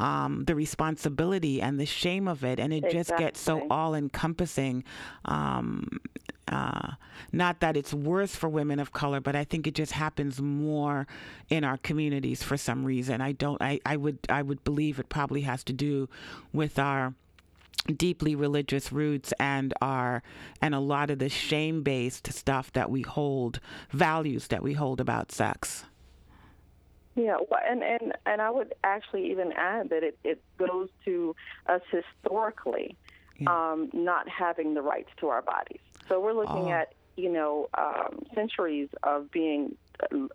um, 0.00 0.44
the 0.46 0.54
responsibility 0.54 1.60
and 1.60 1.78
the 1.78 1.84
shame 1.84 2.26
of 2.26 2.42
it. 2.42 2.58
And 2.58 2.72
it 2.72 2.90
just 2.90 3.14
gets 3.18 3.38
so 3.38 3.66
all 3.70 3.94
encompassing 3.94 4.82
um, 5.26 6.00
uh, 6.48 6.92
not 7.32 7.60
that 7.60 7.76
it's 7.76 7.92
worse 7.92 8.34
for 8.34 8.48
women 8.48 8.80
of 8.80 8.92
color 8.92 9.20
but 9.20 9.36
i 9.36 9.44
think 9.44 9.68
it 9.68 9.74
just 9.74 9.92
happens 9.92 10.40
more 10.40 11.06
in 11.48 11.62
our 11.62 11.76
communities 11.76 12.42
for 12.42 12.56
some 12.56 12.84
reason. 12.84 13.20
I 13.20 13.32
don't 13.32 13.60
i, 13.62 13.78
I 13.86 13.96
would 13.96 14.18
i 14.28 14.42
would 14.42 14.64
believe 14.64 14.98
it 14.98 15.08
probably 15.08 15.42
has 15.42 15.62
to 15.64 15.72
do 15.72 16.08
with 16.52 16.78
our 16.78 17.14
deeply 17.96 18.34
religious 18.34 18.92
roots 18.92 19.32
and 19.40 19.72
our 19.80 20.22
and 20.60 20.74
a 20.74 20.80
lot 20.80 21.10
of 21.10 21.18
the 21.18 21.28
shame 21.28 21.82
based 21.82 22.32
stuff 22.32 22.72
that 22.72 22.90
we 22.90 23.02
hold 23.02 23.58
values 23.90 24.48
that 24.48 24.62
we 24.62 24.74
hold 24.74 25.00
about 25.00 25.32
sex 25.32 25.84
Yeah, 27.16 27.38
well, 27.50 27.60
and 27.68 27.82
and 27.82 28.12
and 28.26 28.40
I 28.40 28.50
would 28.50 28.72
actually 28.84 29.30
even 29.30 29.52
add 29.52 29.90
that 29.90 30.02
it 30.04 30.16
it 30.24 30.40
goes 30.58 30.88
to 31.06 31.34
us 31.66 31.82
historically 31.90 32.96
um, 33.46 33.88
not 33.92 34.28
having 34.28 34.74
the 34.74 34.82
rights 34.82 35.08
to 35.20 35.28
our 35.28 35.42
bodies. 35.42 35.80
So 36.08 36.20
we're 36.20 36.34
looking 36.34 36.68
Oh. 36.70 36.80
at 36.80 36.92
you 37.16 37.30
know 37.30 37.68
um, 37.76 38.22
centuries 38.34 38.88
of 39.02 39.30
being 39.30 39.76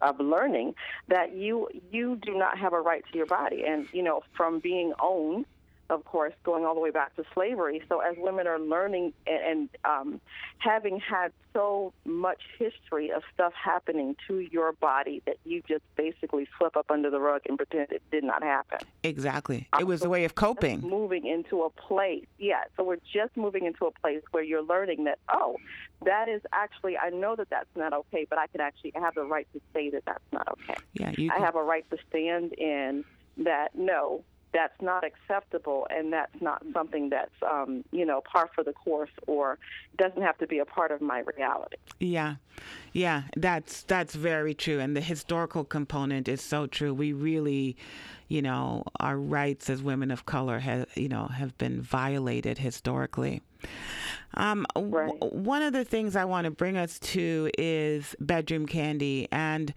of 0.02 0.20
learning 0.20 0.76
that 1.08 1.34
you 1.36 1.70
you 1.92 2.18
do 2.18 2.38
not 2.38 2.58
have 2.58 2.74
a 2.74 2.82
right 2.82 3.04
to 3.12 3.18
your 3.18 3.26
body, 3.28 3.64
and 3.66 3.88
you 3.94 4.04
know 4.04 4.22
from 4.36 4.60
being 4.60 4.94
owned 5.00 5.46
of 5.90 6.04
course, 6.06 6.34
going 6.44 6.66
all 6.66 6.74
the 6.74 6.82
way 6.82 6.92
back 6.92 7.16
to 7.16 7.24
slavery. 7.34 7.82
So 7.88 8.00
as 8.00 8.16
women 8.18 8.48
are 8.48 8.60
learning 8.60 9.14
and, 9.28 9.44
and 9.44 9.70
um, 9.86 10.22
having 10.58 11.00
had 11.00 11.32
so 11.54 11.94
much 12.06 12.42
history 12.58 13.12
of 13.12 13.24
stuff 13.34 13.54
happening 13.54 14.16
to 14.28 14.40
your 14.40 14.74
body 14.74 15.22
that 15.26 15.38
you 15.46 15.62
just 15.68 15.84
basically 15.96 16.48
slip 16.58 16.76
up 16.76 16.88
under 16.90 17.10
the 17.10 17.20
rug 17.20 17.42
and 17.48 17.58
pretend 17.58 17.88
it 17.92 18.02
did 18.12 18.24
not 18.24 18.44
happen. 18.44 18.80
exactly 19.04 19.68
it 19.80 19.86
was 19.86 20.04
a 20.04 20.10
way 20.10 20.26
of 20.26 20.36
coping 20.36 20.82
Moving 20.82 21.28
into 21.28 21.64
a 21.64 21.70
place, 21.70 22.26
yeah. 22.40 22.64
So 22.76 22.84
we're 22.84 22.98
just 23.14 23.36
moving 23.38 23.66
into 23.66 23.86
a 23.86 23.92
place 23.92 24.22
where 24.32 24.44
you're 24.44 24.64
learning 24.64 25.06
that, 25.06 25.20
oh, 25.30 25.58
that 26.04 26.28
is 26.28 26.42
actually, 26.52 26.98
I 26.98 27.10
know 27.10 27.36
that 27.36 27.50
that's 27.50 27.70
not 27.76 27.94
okay, 27.94 28.26
but 28.30 28.40
I 28.40 28.48
can 28.48 28.62
actually 28.62 28.92
have 28.96 29.16
the 29.16 29.24
right 29.24 29.48
to 29.54 29.62
say 29.74 29.90
that 29.92 30.04
that's 30.06 30.24
not 30.32 30.48
okay. 30.50 30.80
yeah 30.94 31.12
you 31.18 31.32
I 31.34 31.40
have 31.40 31.56
a 31.56 31.64
right 31.64 31.90
to 31.90 31.98
stand 32.10 32.54
in 32.54 33.04
that 33.38 33.76
no, 33.76 34.24
that's 34.56 34.80
not 34.82 35.04
acceptable, 35.12 35.86
and 35.96 36.06
that's 36.18 36.40
not 36.42 36.60
something 36.74 37.10
that's 37.16 37.38
um, 37.54 37.84
you 37.92 38.06
know 38.10 38.20
par 38.32 38.50
for 38.56 38.64
the 38.64 38.74
course, 38.74 39.16
or 39.28 39.60
doesn't 39.98 40.22
have 40.24 40.38
to 40.40 40.48
be 40.48 40.60
a 40.60 40.66
part 40.78 40.92
of 40.96 41.00
my 41.02 41.20
reality. 41.38 41.78
yeah. 42.00 42.36
Yeah. 42.94 43.24
That's 43.36 43.84
that's 43.84 44.16
very 44.16 44.54
true. 44.54 44.80
And 44.80 44.96
the 44.96 45.02
historical 45.02 45.64
component 45.66 46.28
is 46.30 46.42
so 46.42 46.66
true. 46.68 46.94
We 46.94 47.12
really 47.12 47.76
you 48.30 48.42
know 48.42 48.84
our 49.02 49.18
rights 49.18 49.70
as 49.70 49.84
women 49.84 50.10
of 50.12 50.26
color 50.26 50.60
have 50.60 50.86
you 50.96 51.10
know 51.10 51.26
have 51.28 51.54
been 51.58 51.82
violated 51.82 52.58
historically. 52.60 53.42
Um, 54.36 54.66
w- 54.76 54.96
Right. 54.96 55.34
one 55.34 55.62
of 55.64 55.74
the 55.74 55.84
things 55.86 56.16
I 56.16 56.26
want 56.26 56.46
to 56.46 56.52
bring 56.52 56.78
us 56.78 57.00
to 57.00 57.50
is 57.58 58.16
Bedroom 58.20 58.66
Kandi. 58.68 59.28
And 59.32 59.74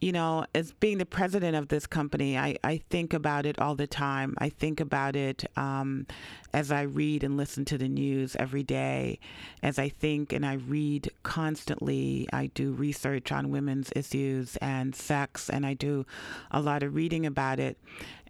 you 0.00 0.12
know, 0.12 0.46
as 0.54 0.72
being 0.72 0.98
the 0.98 1.06
president 1.06 1.56
of 1.56 1.68
this 1.68 1.86
company, 1.86 2.38
I, 2.38 2.56
I 2.62 2.82
think 2.88 3.12
about 3.12 3.46
it 3.46 3.58
all 3.58 3.74
the 3.74 3.86
time. 3.86 4.34
I 4.38 4.48
think 4.48 4.78
about 4.78 5.16
it 5.16 5.44
um, 5.56 6.06
as 6.52 6.70
I 6.70 6.82
read 6.82 7.24
and 7.24 7.36
listen 7.36 7.64
to 7.66 7.78
the 7.78 7.88
news 7.88 8.36
every 8.36 8.62
day, 8.62 9.18
as 9.62 9.78
I 9.78 9.88
think 9.88 10.32
and 10.32 10.46
I 10.46 10.54
read 10.54 11.10
constantly. 11.24 12.28
I 12.32 12.46
do 12.46 12.72
research 12.72 13.32
on 13.32 13.50
women's 13.50 13.90
issues 13.96 14.56
and 14.58 14.94
sex, 14.94 15.50
and 15.50 15.66
I 15.66 15.74
do 15.74 16.06
a 16.52 16.60
lot 16.60 16.84
of 16.84 16.94
reading 16.94 17.26
about 17.26 17.58
it. 17.58 17.76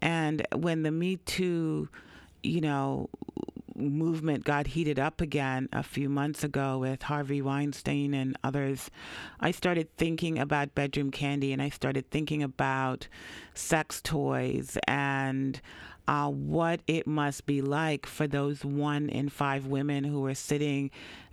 And 0.00 0.46
when 0.54 0.84
the 0.84 0.90
Me 0.90 1.16
Too, 1.16 1.90
you 2.42 2.62
know, 2.62 3.10
movement 3.78 4.44
got 4.44 4.68
heated 4.68 4.98
up 4.98 5.20
again 5.20 5.68
a 5.72 5.82
few 5.82 6.08
months 6.08 6.44
ago 6.44 6.78
with 6.78 7.02
Harvey 7.02 7.40
Weinstein 7.40 8.14
and 8.14 8.36
others, 8.42 8.90
I 9.40 9.50
started 9.50 9.94
thinking 9.96 10.38
about 10.38 10.74
Bedroom 10.74 11.10
Kandi 11.10 11.52
and 11.52 11.62
I 11.62 11.68
started 11.68 12.10
thinking 12.10 12.42
about 12.42 13.08
sex 13.54 14.00
toys 14.02 14.76
and 14.86 15.60
uh, 16.08 16.28
what 16.28 16.80
it 16.86 17.06
must 17.06 17.44
be 17.44 17.60
like 17.60 18.06
for 18.06 18.26
those 18.26 18.64
one 18.64 19.08
in 19.10 19.28
five 19.28 19.66
women 19.66 20.04
who 20.04 20.24
are 20.24 20.34
sitting 20.34 20.90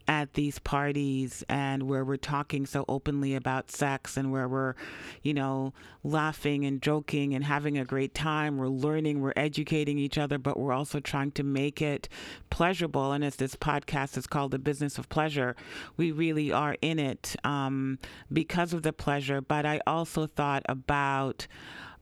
at 0.07 0.33
these 0.33 0.59
parties 0.59 1.43
and 1.49 1.83
where 1.83 2.05
we're 2.05 2.17
talking 2.17 2.65
so 2.65 2.85
openly 2.87 3.35
about 3.35 3.71
sex 3.71 4.17
and 4.17 4.31
where 4.31 4.47
we're, 4.47 4.75
you 5.23 5.33
know, 5.33 5.73
laughing 6.03 6.65
and 6.65 6.81
joking 6.81 7.33
and 7.33 7.43
having 7.43 7.77
a 7.77 7.85
great 7.85 8.13
time. 8.13 8.57
We're 8.57 8.67
learning, 8.67 9.21
we're 9.21 9.33
educating 9.35 9.97
each 9.97 10.17
other, 10.17 10.37
but 10.37 10.59
we're 10.59 10.73
also 10.73 10.99
trying 10.99 11.31
to 11.31 11.43
make 11.43 11.81
it 11.81 12.07
pleasurable. 12.49 13.11
And 13.11 13.23
as 13.23 13.37
this 13.37 13.55
podcast 13.55 14.17
is 14.17 14.27
called 14.27 14.51
The 14.51 14.59
Business 14.59 14.97
of 14.97 15.09
Pleasure, 15.09 15.55
we 15.97 16.11
really 16.11 16.51
are 16.51 16.77
in 16.81 16.99
it 16.99 17.35
um, 17.43 17.99
because 18.31 18.73
of 18.73 18.83
the 18.83 18.93
pleasure. 18.93 19.41
But 19.41 19.65
I 19.65 19.81
also 19.87 20.27
thought 20.27 20.63
about, 20.69 21.47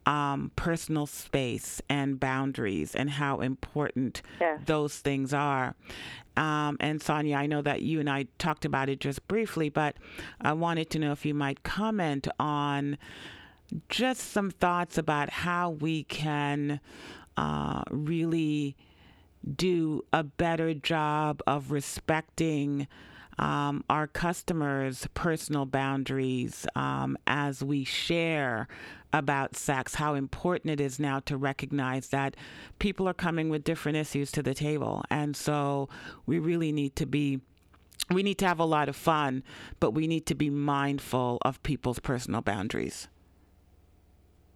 um, 0.05 0.51
personal 0.55 1.05
space 1.05 1.81
and 1.89 2.19
boundaries 2.19 2.95
and 2.95 3.09
how 3.09 3.39
important 3.39 4.21
yes. 4.39 4.59
those 4.65 4.97
things 4.97 5.33
are. 5.33 5.75
Um, 6.35 6.77
and 6.79 7.01
Sonia, 7.01 7.37
I 7.37 7.45
know 7.45 7.61
that 7.61 7.81
you 7.81 7.99
and 7.99 8.09
I 8.09 8.27
talked 8.39 8.65
about 8.65 8.89
it 8.89 8.99
just 8.99 9.27
briefly, 9.27 9.69
but 9.69 9.95
I 10.41 10.53
wanted 10.53 10.89
to 10.91 10.99
know 10.99 11.11
if 11.11 11.25
you 11.25 11.33
might 11.33 11.63
comment 11.63 12.27
on 12.39 12.97
just 13.89 14.31
some 14.31 14.51
thoughts 14.51 14.97
about 14.97 15.29
how 15.29 15.69
we 15.69 16.03
can 16.03 16.79
uh, 17.37 17.83
really 17.89 18.75
do 19.55 20.03
a 20.13 20.23
better 20.23 20.73
job 20.73 21.41
of 21.45 21.71
respecting 21.71 22.87
um, 23.39 23.83
our 23.89 24.07
customers' 24.07 25.07
personal 25.13 25.65
boundaries 25.65 26.67
um, 26.75 27.17
as 27.25 27.63
we 27.63 27.83
share 27.83 28.67
about 29.13 29.55
sex, 29.55 29.95
how 29.95 30.15
important 30.15 30.71
it 30.71 30.81
is 30.81 30.99
now 30.99 31.19
to 31.21 31.37
recognize 31.37 32.09
that 32.09 32.35
people 32.79 33.07
are 33.07 33.13
coming 33.13 33.49
with 33.49 33.63
different 33.63 33.97
issues 33.97 34.31
to 34.31 34.43
the 34.43 34.55
table. 34.55 35.05
And 35.09 35.35
so 35.37 35.87
we 36.25 36.39
really 36.39 36.71
need 36.71 36.95
to 36.97 37.05
be 37.05 37.39
we 38.09 38.21
need 38.21 38.37
to 38.39 38.47
have 38.47 38.59
a 38.59 38.65
lot 38.65 38.89
of 38.89 38.97
fun, 38.97 39.43
but 39.79 39.91
we 39.91 40.07
need 40.07 40.25
to 40.25 40.35
be 40.35 40.49
mindful 40.49 41.37
of 41.43 41.63
people's 41.63 41.99
personal 41.99 42.41
boundaries. 42.41 43.07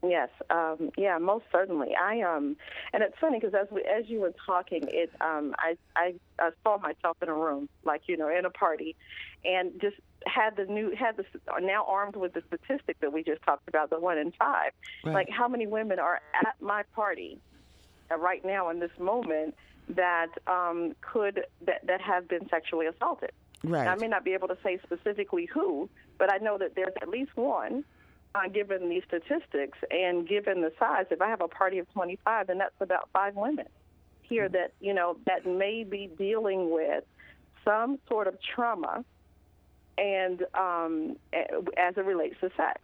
Yes, 0.04 0.30
um, 0.52 0.92
yeah, 0.96 1.18
most 1.18 1.46
certainly. 1.52 1.90
I 2.00 2.22
um, 2.22 2.56
and 2.94 3.02
it's 3.02 3.18
funny 3.20 3.40
because 3.40 3.56
as 3.56 3.68
we, 3.72 3.82
as 3.82 4.08
you 4.08 4.20
were 4.20 4.34
talking, 4.46 4.84
it 4.90 5.12
um, 5.22 5.56
I, 5.58 5.76
I 5.96 6.14
I 6.40 6.52
saw 6.64 6.78
myself 6.78 7.18
in 7.24 7.30
a 7.30 7.34
room, 7.34 7.68
like 7.84 8.04
you 8.06 8.16
know, 8.16 8.30
in 8.30 8.46
a 8.46 8.52
party, 8.52 8.96
and 9.44 9.72
just 9.82 9.96
had 10.28 10.56
the 10.56 10.66
new 10.66 10.96
had 10.96 11.18
the 11.18 11.26
now 11.62 11.84
armed 11.88 12.16
with 12.16 12.34
the 12.34 12.44
statistic 12.48 13.00
that 13.00 13.12
we 13.12 13.24
just 13.24 13.42
talked 13.42 13.68
about, 13.68 13.90
the 13.90 14.00
one 14.00 14.20
in 14.20 14.32
five. 14.34 14.72
Right. 15.04 15.14
Like 15.14 15.30
how 15.30 15.48
many 15.48 15.66
women 15.66 15.98
are 15.98 16.22
at 16.46 16.56
my 16.62 16.84
party 16.94 17.40
uh, 18.12 18.18
right 18.18 18.46
now 18.46 18.70
in 18.70 18.80
this 18.80 18.92
moment 19.00 19.56
that 19.90 20.30
um, 20.46 20.96
could 21.02 21.46
that 21.66 21.88
that 21.88 22.02
have 22.02 22.28
been 22.28 22.48
sexually 22.50 22.86
assaulted. 22.86 23.32
Right. 23.64 23.86
Now, 23.86 23.94
I 23.94 23.96
may 23.96 24.08
not 24.08 24.24
be 24.24 24.34
able 24.34 24.48
to 24.50 24.58
say 24.64 24.80
specifically 24.84 25.48
who, 25.52 25.90
but 26.20 26.32
I 26.32 26.38
know 26.38 26.60
that 26.60 26.76
there's 26.76 26.94
at 27.02 27.10
least 27.10 27.36
one 27.36 27.84
uh, 28.38 28.48
given 28.50 28.90
these 28.90 29.04
statistics 29.08 29.78
and 29.92 30.28
given 30.28 30.62
the 30.62 30.72
size, 30.80 31.06
if 31.12 31.22
I 31.22 31.30
have 31.30 31.42
a 31.42 31.48
party 31.48 31.80
of 31.80 31.92
25, 31.94 32.48
then 32.48 32.58
that's 32.58 32.76
about 32.80 33.10
five 33.14 33.36
women 33.36 33.68
here 34.22 34.46
mm-hmm. 34.46 34.54
that 34.54 34.74
you 34.80 34.94
know 34.94 35.18
that 35.26 35.46
may 35.46 35.84
be 35.84 36.10
dealing 36.18 36.70
with 36.72 37.04
some 37.64 38.00
sort 38.08 38.28
of 38.28 38.36
trauma, 38.56 39.04
and 39.98 40.44
um, 40.54 41.18
as 41.34 41.98
it 41.98 42.06
relates 42.06 42.36
to 42.42 42.50
sex. 42.56 42.82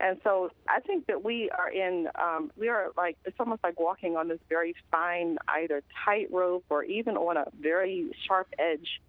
And 0.00 0.18
so 0.22 0.50
I 0.68 0.80
think 0.80 1.06
that 1.08 1.24
we 1.24 1.50
are 1.50 1.68
in, 1.68 2.08
um, 2.14 2.52
we 2.56 2.68
are 2.68 2.90
like, 2.96 3.16
it's 3.24 3.34
almost 3.40 3.64
like 3.64 3.80
walking 3.80 4.16
on 4.16 4.28
this 4.28 4.38
very 4.48 4.76
fine, 4.92 5.38
either 5.48 5.82
tightrope 6.04 6.64
or 6.70 6.84
even 6.84 7.16
on 7.16 7.36
a 7.36 7.46
very 7.60 8.12
sharp 8.28 8.46
edge 8.60 9.00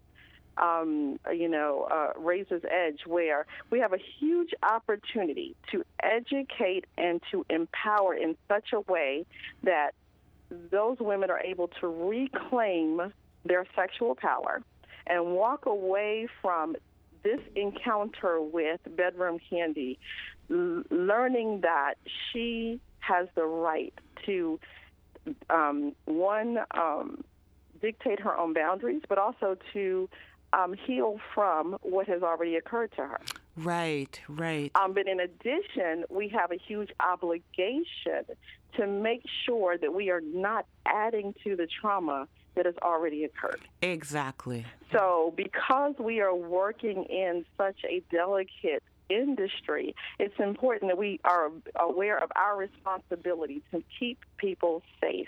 um, 0.60 1.20
you 1.34 1.50
know, 1.50 1.88
uh, 1.92 2.20
razor's 2.20 2.64
edge 2.70 3.00
where 3.06 3.46
we 3.70 3.80
have 3.80 3.94
a 3.94 4.00
huge 4.20 4.52
opportunity 4.64 5.56
to 5.72 5.84
educate 6.04 6.86
and 6.98 7.22
to 7.32 7.46
empower 7.50 8.14
in 8.14 8.36
such 8.48 8.74
a 8.74 8.82
way 8.92 9.26
that 9.64 9.92
those 10.72 10.98
women 11.00 11.30
are 11.30 11.40
able 11.40 11.70
to 11.80 11.88
reclaim 11.88 13.14
their 13.46 13.66
sexual 13.76 14.16
power 14.16 14.62
and 15.08 15.34
walk 15.34 15.66
away 15.66 16.28
from 16.42 16.76
this 17.24 17.40
encounter 17.56 18.42
with 18.42 18.80
Bedroom 18.96 19.40
Kandi, 19.52 19.98
l- 20.50 20.84
learning 20.90 21.62
that 21.62 21.96
she 22.32 22.80
has 23.00 23.28
the 23.36 23.46
right 23.46 23.94
to, 24.26 24.60
um, 25.50 25.94
one, 26.06 26.60
um, 26.72 27.24
dictate 27.82 28.20
her 28.20 28.38
own 28.38 28.54
boundaries, 28.54 29.02
but 29.08 29.18
also 29.18 29.58
to 29.74 30.10
um, 30.54 30.74
heal 30.74 31.20
from 31.34 31.78
what 31.82 32.08
has 32.08 32.24
already 32.24 32.56
occurred 32.56 32.92
to 32.96 33.04
her. 33.06 33.20
Right, 33.58 34.20
right. 34.28 34.72
Um, 34.76 34.94
but 34.94 35.08
in 35.08 35.20
addition, 35.20 36.06
we 36.10 36.30
have 36.30 36.52
a 36.52 36.58
huge 36.58 36.90
obligation 37.00 38.26
to 38.78 38.88
make 38.88 39.24
sure 39.46 39.78
that 39.78 39.94
we 39.94 40.10
are 40.10 40.22
not 40.22 40.66
adding 40.86 41.34
to 41.44 41.56
the 41.56 41.68
trauma 41.68 42.28
that 42.56 42.66
has 42.66 42.76
already 42.82 43.24
occurred. 43.24 43.62
Exactly. 43.82 44.66
So, 44.92 45.34
because 45.36 45.96
we 46.00 46.20
are 46.20 46.36
working 46.36 47.06
in 47.06 47.46
such 47.58 47.78
a 47.88 48.02
delicate 48.12 48.84
industry, 49.10 49.96
it's 50.20 50.40
important 50.40 50.92
that 50.92 50.98
we 50.98 51.20
are 51.24 51.52
aware 51.76 52.18
of 52.18 52.32
our 52.36 52.58
responsibility 52.58 53.62
to 53.72 53.84
keep 54.00 54.20
people 54.38 54.84
safe. 55.02 55.28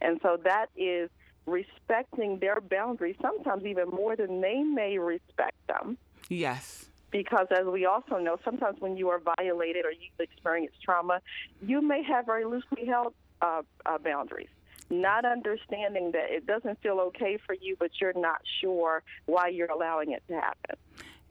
And 0.00 0.18
so 0.22 0.38
that 0.44 0.66
is 0.76 1.10
respecting 1.46 2.38
their 2.38 2.60
boundaries, 2.60 3.16
sometimes 3.20 3.64
even 3.64 3.88
more 3.88 4.16
than 4.16 4.40
they 4.40 4.62
may 4.62 4.98
respect 4.98 5.56
them. 5.66 5.98
Yes. 6.28 6.86
Because 7.10 7.46
as 7.50 7.66
we 7.66 7.84
also 7.84 8.18
know, 8.18 8.38
sometimes 8.44 8.80
when 8.80 8.96
you 8.96 9.10
are 9.10 9.20
violated 9.20 9.84
or 9.84 9.92
you 9.92 10.08
experience 10.18 10.72
trauma, 10.82 11.20
you 11.60 11.82
may 11.82 12.02
have 12.02 12.26
very 12.26 12.44
loosely 12.44 12.86
held 12.86 13.14
uh, 13.42 13.62
uh, 13.84 13.98
boundaries. 13.98 14.48
Not 14.88 15.24
understanding 15.24 16.12
that 16.12 16.30
it 16.30 16.46
doesn't 16.46 16.80
feel 16.82 17.00
okay 17.00 17.38
for 17.44 17.54
you, 17.54 17.76
but 17.78 17.90
you're 18.00 18.12
not 18.14 18.40
sure 18.60 19.02
why 19.26 19.48
you're 19.48 19.70
allowing 19.70 20.12
it 20.12 20.22
to 20.28 20.34
happen. 20.34 20.76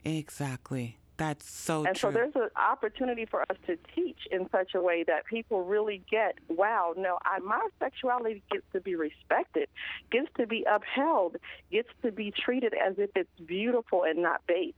Exactly. 0.04 0.98
That's 1.22 1.48
so 1.48 1.84
and 1.84 1.94
true. 1.94 2.08
so 2.08 2.12
there's 2.12 2.34
an 2.34 2.48
opportunity 2.56 3.26
for 3.26 3.42
us 3.42 3.56
to 3.68 3.78
teach 3.94 4.18
in 4.32 4.48
such 4.50 4.74
a 4.74 4.80
way 4.80 5.04
that 5.04 5.24
people 5.24 5.62
really 5.62 6.02
get, 6.10 6.34
wow, 6.48 6.94
no, 6.96 7.16
I, 7.24 7.38
my 7.38 7.68
sexuality 7.78 8.42
gets 8.50 8.64
to 8.72 8.80
be 8.80 8.96
respected, 8.96 9.68
gets 10.10 10.26
to 10.38 10.48
be 10.48 10.66
upheld, 10.68 11.36
gets 11.70 11.90
to 12.02 12.10
be 12.10 12.32
treated 12.32 12.74
as 12.74 12.94
if 12.98 13.10
it's 13.14 13.30
beautiful 13.46 14.02
and 14.02 14.20
not 14.20 14.44
base. 14.48 14.74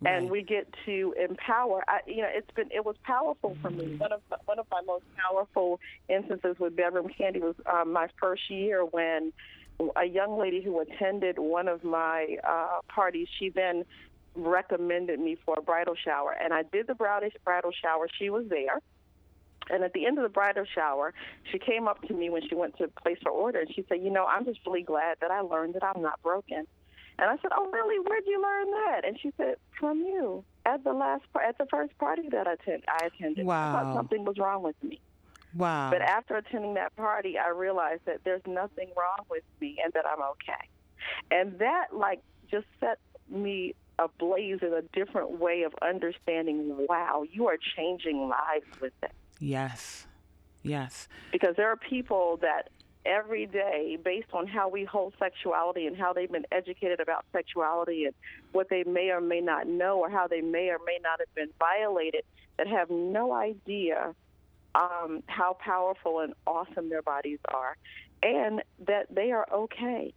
Right. 0.00 0.16
And 0.16 0.30
we 0.32 0.42
get 0.42 0.66
to 0.84 1.14
empower. 1.16 1.84
I, 1.86 2.00
you 2.08 2.22
know, 2.22 2.28
it's 2.28 2.50
been 2.56 2.68
it 2.72 2.84
was 2.84 2.96
powerful 3.04 3.56
for 3.62 3.70
me. 3.70 3.94
One 3.98 4.10
of 4.10 4.20
one 4.46 4.58
of 4.58 4.66
my 4.68 4.80
most 4.84 5.04
powerful 5.16 5.78
instances 6.08 6.56
with 6.58 6.74
Bedroom 6.74 7.06
Kandi 7.06 7.40
was 7.40 7.54
um, 7.72 7.92
my 7.92 8.08
first 8.20 8.50
year 8.50 8.84
when 8.84 9.32
a 9.96 10.04
young 10.04 10.38
lady 10.38 10.60
who 10.60 10.80
attended 10.80 11.38
one 11.38 11.68
of 11.68 11.84
my 11.84 12.36
uh, 12.42 12.80
parties. 12.88 13.28
She 13.38 13.50
then 13.50 13.84
recommended 14.34 15.20
me 15.20 15.36
for 15.44 15.56
a 15.58 15.62
bridal 15.62 15.94
shower, 15.94 16.32
and 16.32 16.52
I 16.52 16.62
did 16.62 16.86
the 16.86 16.94
bridal 16.94 17.28
bridal 17.44 17.72
shower. 17.72 18.08
She 18.18 18.30
was 18.30 18.46
there. 18.48 18.80
And 19.70 19.84
at 19.84 19.92
the 19.92 20.06
end 20.06 20.18
of 20.18 20.24
the 20.24 20.28
bridal 20.28 20.64
shower, 20.74 21.14
she 21.50 21.58
came 21.58 21.86
up 21.86 22.02
to 22.08 22.14
me 22.14 22.30
when 22.30 22.42
she 22.48 22.54
went 22.54 22.76
to 22.78 22.88
place 22.88 23.18
her 23.24 23.30
order, 23.30 23.60
and 23.60 23.72
she 23.72 23.84
said, 23.88 24.02
"You 24.02 24.10
know, 24.10 24.26
I'm 24.26 24.44
just 24.44 24.58
really 24.66 24.82
glad 24.82 25.18
that 25.20 25.30
I 25.30 25.40
learned 25.40 25.74
that 25.74 25.84
I'm 25.84 26.02
not 26.02 26.20
broken." 26.22 26.66
And 27.18 27.30
I 27.30 27.36
said, 27.40 27.52
"Oh, 27.56 27.70
really? 27.70 28.00
Where'd 28.00 28.26
you 28.26 28.42
learn 28.42 28.70
that?" 28.70 29.04
And 29.04 29.18
she 29.20 29.32
said, 29.36 29.56
"From 29.78 30.00
you 30.00 30.44
at 30.66 30.82
the 30.82 30.92
last 30.92 31.24
at 31.40 31.58
the 31.58 31.66
first 31.66 31.96
party 31.98 32.28
that 32.30 32.48
I, 32.48 32.54
attend, 32.54 32.84
I 32.88 33.06
attended. 33.06 33.46
Wow. 33.46 33.68
I 33.68 33.72
thought 33.72 33.94
something 33.94 34.24
was 34.24 34.38
wrong 34.38 34.62
with 34.62 34.82
me." 34.82 35.00
Wow. 35.54 35.90
But 35.90 36.02
after 36.02 36.36
attending 36.36 36.74
that 36.74 36.96
party, 36.96 37.38
I 37.38 37.50
realized 37.50 38.04
that 38.06 38.24
there's 38.24 38.46
nothing 38.46 38.90
wrong 38.96 39.26
with 39.30 39.44
me 39.60 39.78
and 39.84 39.92
that 39.92 40.06
I'm 40.06 40.22
okay. 40.22 40.68
And 41.30 41.58
that 41.58 41.88
like 41.92 42.22
just 42.50 42.66
set 42.80 42.98
me 43.28 43.74
ablaze 44.04 44.58
in 44.62 44.72
a 44.72 44.82
different 44.92 45.38
way 45.38 45.62
of 45.62 45.74
understanding. 45.82 46.86
Wow, 46.88 47.24
you 47.30 47.48
are 47.48 47.58
changing 47.76 48.28
lives 48.28 48.80
with 48.80 48.92
it. 49.02 49.12
Yes. 49.38 50.06
Yes. 50.62 51.08
Because 51.32 51.56
there 51.56 51.68
are 51.68 51.76
people 51.76 52.38
that 52.42 52.70
every 53.04 53.46
day, 53.46 53.98
based 54.02 54.28
on 54.32 54.46
how 54.46 54.68
we 54.68 54.84
hold 54.84 55.14
sexuality 55.18 55.86
and 55.86 55.96
how 55.96 56.12
they've 56.12 56.30
been 56.30 56.46
educated 56.52 57.00
about 57.00 57.24
sexuality 57.32 58.04
and 58.04 58.14
what 58.52 58.68
they 58.68 58.84
may 58.84 59.10
or 59.10 59.20
may 59.20 59.40
not 59.40 59.66
know 59.66 59.98
or 59.98 60.08
how 60.08 60.28
they 60.28 60.40
may 60.40 60.68
or 60.68 60.78
may 60.86 60.98
not 61.02 61.18
have 61.18 61.34
been 61.34 61.50
violated, 61.58 62.22
that 62.58 62.68
have 62.68 62.90
no 62.90 63.32
idea 63.32 64.14
um, 64.74 65.22
how 65.26 65.56
powerful 65.58 66.20
and 66.20 66.34
awesome 66.46 66.88
their 66.88 67.02
bodies 67.02 67.38
are 67.52 67.76
and 68.22 68.62
that 68.86 69.06
they 69.10 69.32
are 69.32 69.46
okay. 69.52 70.14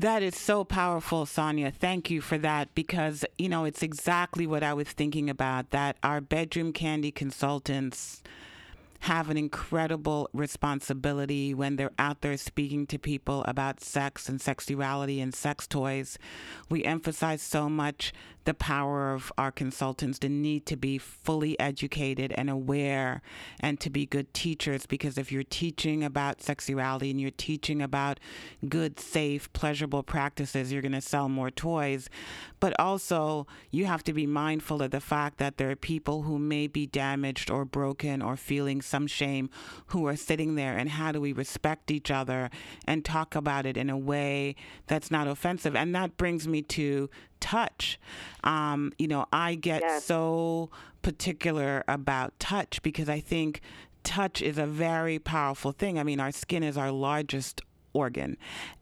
That 0.00 0.22
is 0.22 0.36
so 0.36 0.62
powerful, 0.62 1.26
Sonia. 1.26 1.72
Thank 1.72 2.08
you 2.08 2.20
for 2.20 2.38
that 2.38 2.72
because, 2.76 3.24
you 3.36 3.48
know, 3.48 3.64
it's 3.64 3.82
exactly 3.82 4.46
what 4.46 4.62
I 4.62 4.72
was 4.72 4.86
thinking 4.86 5.28
about 5.28 5.70
that 5.70 5.96
our 6.04 6.20
Bedroom 6.20 6.72
Kandi 6.72 7.12
consultants 7.12 8.22
have 9.00 9.28
an 9.28 9.36
incredible 9.36 10.28
responsibility 10.32 11.52
when 11.52 11.74
they're 11.74 11.90
out 11.98 12.20
there 12.20 12.36
speaking 12.36 12.86
to 12.86 12.98
people 12.98 13.44
about 13.46 13.80
sex 13.80 14.28
and 14.28 14.40
sexuality 14.40 15.20
and 15.20 15.34
sex 15.34 15.66
toys. 15.66 16.16
We 16.68 16.84
emphasize 16.84 17.42
so 17.42 17.68
much 17.68 18.12
the 18.48 18.54
power 18.54 19.12
of 19.12 19.30
our 19.36 19.52
consultants, 19.52 20.20
the 20.20 20.28
need 20.30 20.64
to 20.64 20.74
be 20.74 20.96
fully 20.96 21.60
educated 21.60 22.32
and 22.38 22.48
aware 22.48 23.20
and 23.60 23.78
to 23.78 23.90
be 23.90 24.06
good 24.06 24.32
teachers 24.32 24.86
because 24.86 25.18
if 25.18 25.30
you're 25.30 25.42
teaching 25.42 26.02
about 26.02 26.40
sexuality 26.40 27.10
and 27.10 27.20
you're 27.20 27.30
teaching 27.30 27.82
about 27.82 28.18
good, 28.66 28.98
safe, 28.98 29.52
pleasurable 29.52 30.02
practices, 30.02 30.72
you're 30.72 30.80
going 30.80 30.92
to 30.92 31.00
sell 31.02 31.28
more 31.28 31.50
toys. 31.50 32.08
But 32.58 32.72
also, 32.80 33.46
you 33.70 33.84
have 33.84 34.02
to 34.04 34.14
be 34.14 34.26
mindful 34.26 34.80
of 34.80 34.92
the 34.92 35.00
fact 35.00 35.36
that 35.36 35.58
there 35.58 35.70
are 35.70 35.76
people 35.76 36.22
who 36.22 36.38
may 36.38 36.68
be 36.68 36.86
damaged 36.86 37.50
or 37.50 37.66
broken 37.66 38.22
or 38.22 38.34
feeling 38.34 38.80
some 38.80 39.06
shame 39.06 39.50
who 39.88 40.06
are 40.06 40.16
sitting 40.16 40.54
there. 40.54 40.74
And 40.74 40.88
how 40.88 41.12
do 41.12 41.20
we 41.20 41.34
respect 41.34 41.90
each 41.90 42.10
other 42.10 42.48
and 42.86 43.04
talk 43.04 43.34
about 43.34 43.66
it 43.66 43.76
in 43.76 43.90
a 43.90 43.98
way 43.98 44.56
that's 44.86 45.10
not 45.10 45.28
offensive? 45.28 45.76
And 45.76 45.94
that 45.94 46.16
brings 46.16 46.48
me 46.48 46.62
to 46.62 47.10
touch. 47.40 47.98
Um, 48.44 48.92
you 48.98 49.08
know, 49.08 49.26
I 49.32 49.54
get 49.54 49.82
yes. 49.82 50.04
so 50.04 50.70
particular 51.02 51.84
about 51.88 52.38
touch 52.38 52.82
because 52.82 53.08
I 53.08 53.20
think 53.20 53.60
touch 54.04 54.42
is 54.42 54.58
a 54.58 54.66
very 54.66 55.18
powerful 55.18 55.72
thing. 55.72 55.98
I 55.98 56.02
mean, 56.02 56.20
our 56.20 56.32
skin 56.32 56.62
is 56.62 56.76
our 56.76 56.90
largest 56.90 57.62
organ. 57.98 58.36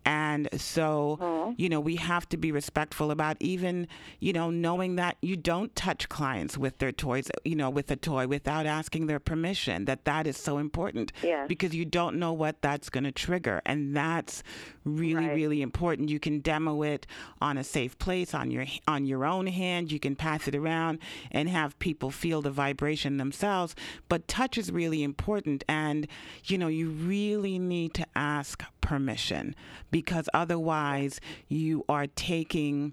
And 0.05 0.49
so, 0.57 1.19
mm-hmm. 1.21 1.53
you 1.57 1.69
know, 1.69 1.81
we 1.81 1.97
have 1.97 2.29
to 2.29 2.37
be 2.37 2.53
respectful 2.53 3.11
about 3.11 3.37
even, 3.41 3.89
you 4.21 4.33
know, 4.33 4.51
knowing 4.51 4.97
that 4.97 5.17
you 5.21 5.37
don't 5.37 5.75
touch 5.75 6.09
clients 6.09 6.57
with 6.57 6.79
their 6.79 6.93
toys, 6.93 7.29
you 7.45 7.57
know, 7.57 7.71
with 7.71 7.91
a 7.91 7.97
toy 7.97 8.29
without 8.29 8.67
asking 8.67 9.07
their 9.07 9.19
permission, 9.19 9.85
that 9.87 10.05
that 10.05 10.27
is 10.27 10.37
so 10.37 10.59
important 10.59 11.13
yes. 11.23 11.49
because 11.49 11.75
you 11.75 11.85
don't 11.85 12.17
know 12.17 12.33
what 12.33 12.63
that's 12.63 12.89
going 12.89 13.05
to 13.05 13.11
trigger. 13.11 13.61
And 13.67 13.97
that's 13.97 14.45
really, 14.85 15.27
right. 15.27 15.35
really 15.35 15.61
important. 15.61 16.09
You 16.09 16.21
can 16.21 16.39
demo 16.39 16.83
it 16.83 17.07
on 17.41 17.59
a 17.59 17.65
safe 17.65 17.99
place 17.99 18.33
on 18.33 18.53
your, 18.53 18.67
on 18.87 19.07
your 19.07 19.25
own 19.25 19.49
hand. 19.49 19.91
You 19.91 19.99
can 19.99 20.15
pass 20.15 20.47
it 20.47 20.55
around 20.55 21.01
and 21.33 21.49
have 21.49 21.77
people 21.81 22.13
feel 22.13 22.43
the 22.43 22.51
vibration 22.51 23.17
themselves. 23.17 23.75
But 24.09 24.29
touch 24.29 24.57
is 24.57 24.71
really 24.71 25.03
important. 25.03 25.65
And, 25.69 26.07
you 26.45 26.59
know, 26.59 26.69
you 26.69 26.91
really 26.91 27.59
need 27.59 27.95
to 27.95 28.07
ask 28.15 28.63
permission 28.87 29.53
because 29.91 30.29
otherwise 30.33 31.21
you 31.49 31.85
are 31.89 32.07
taking 32.07 32.93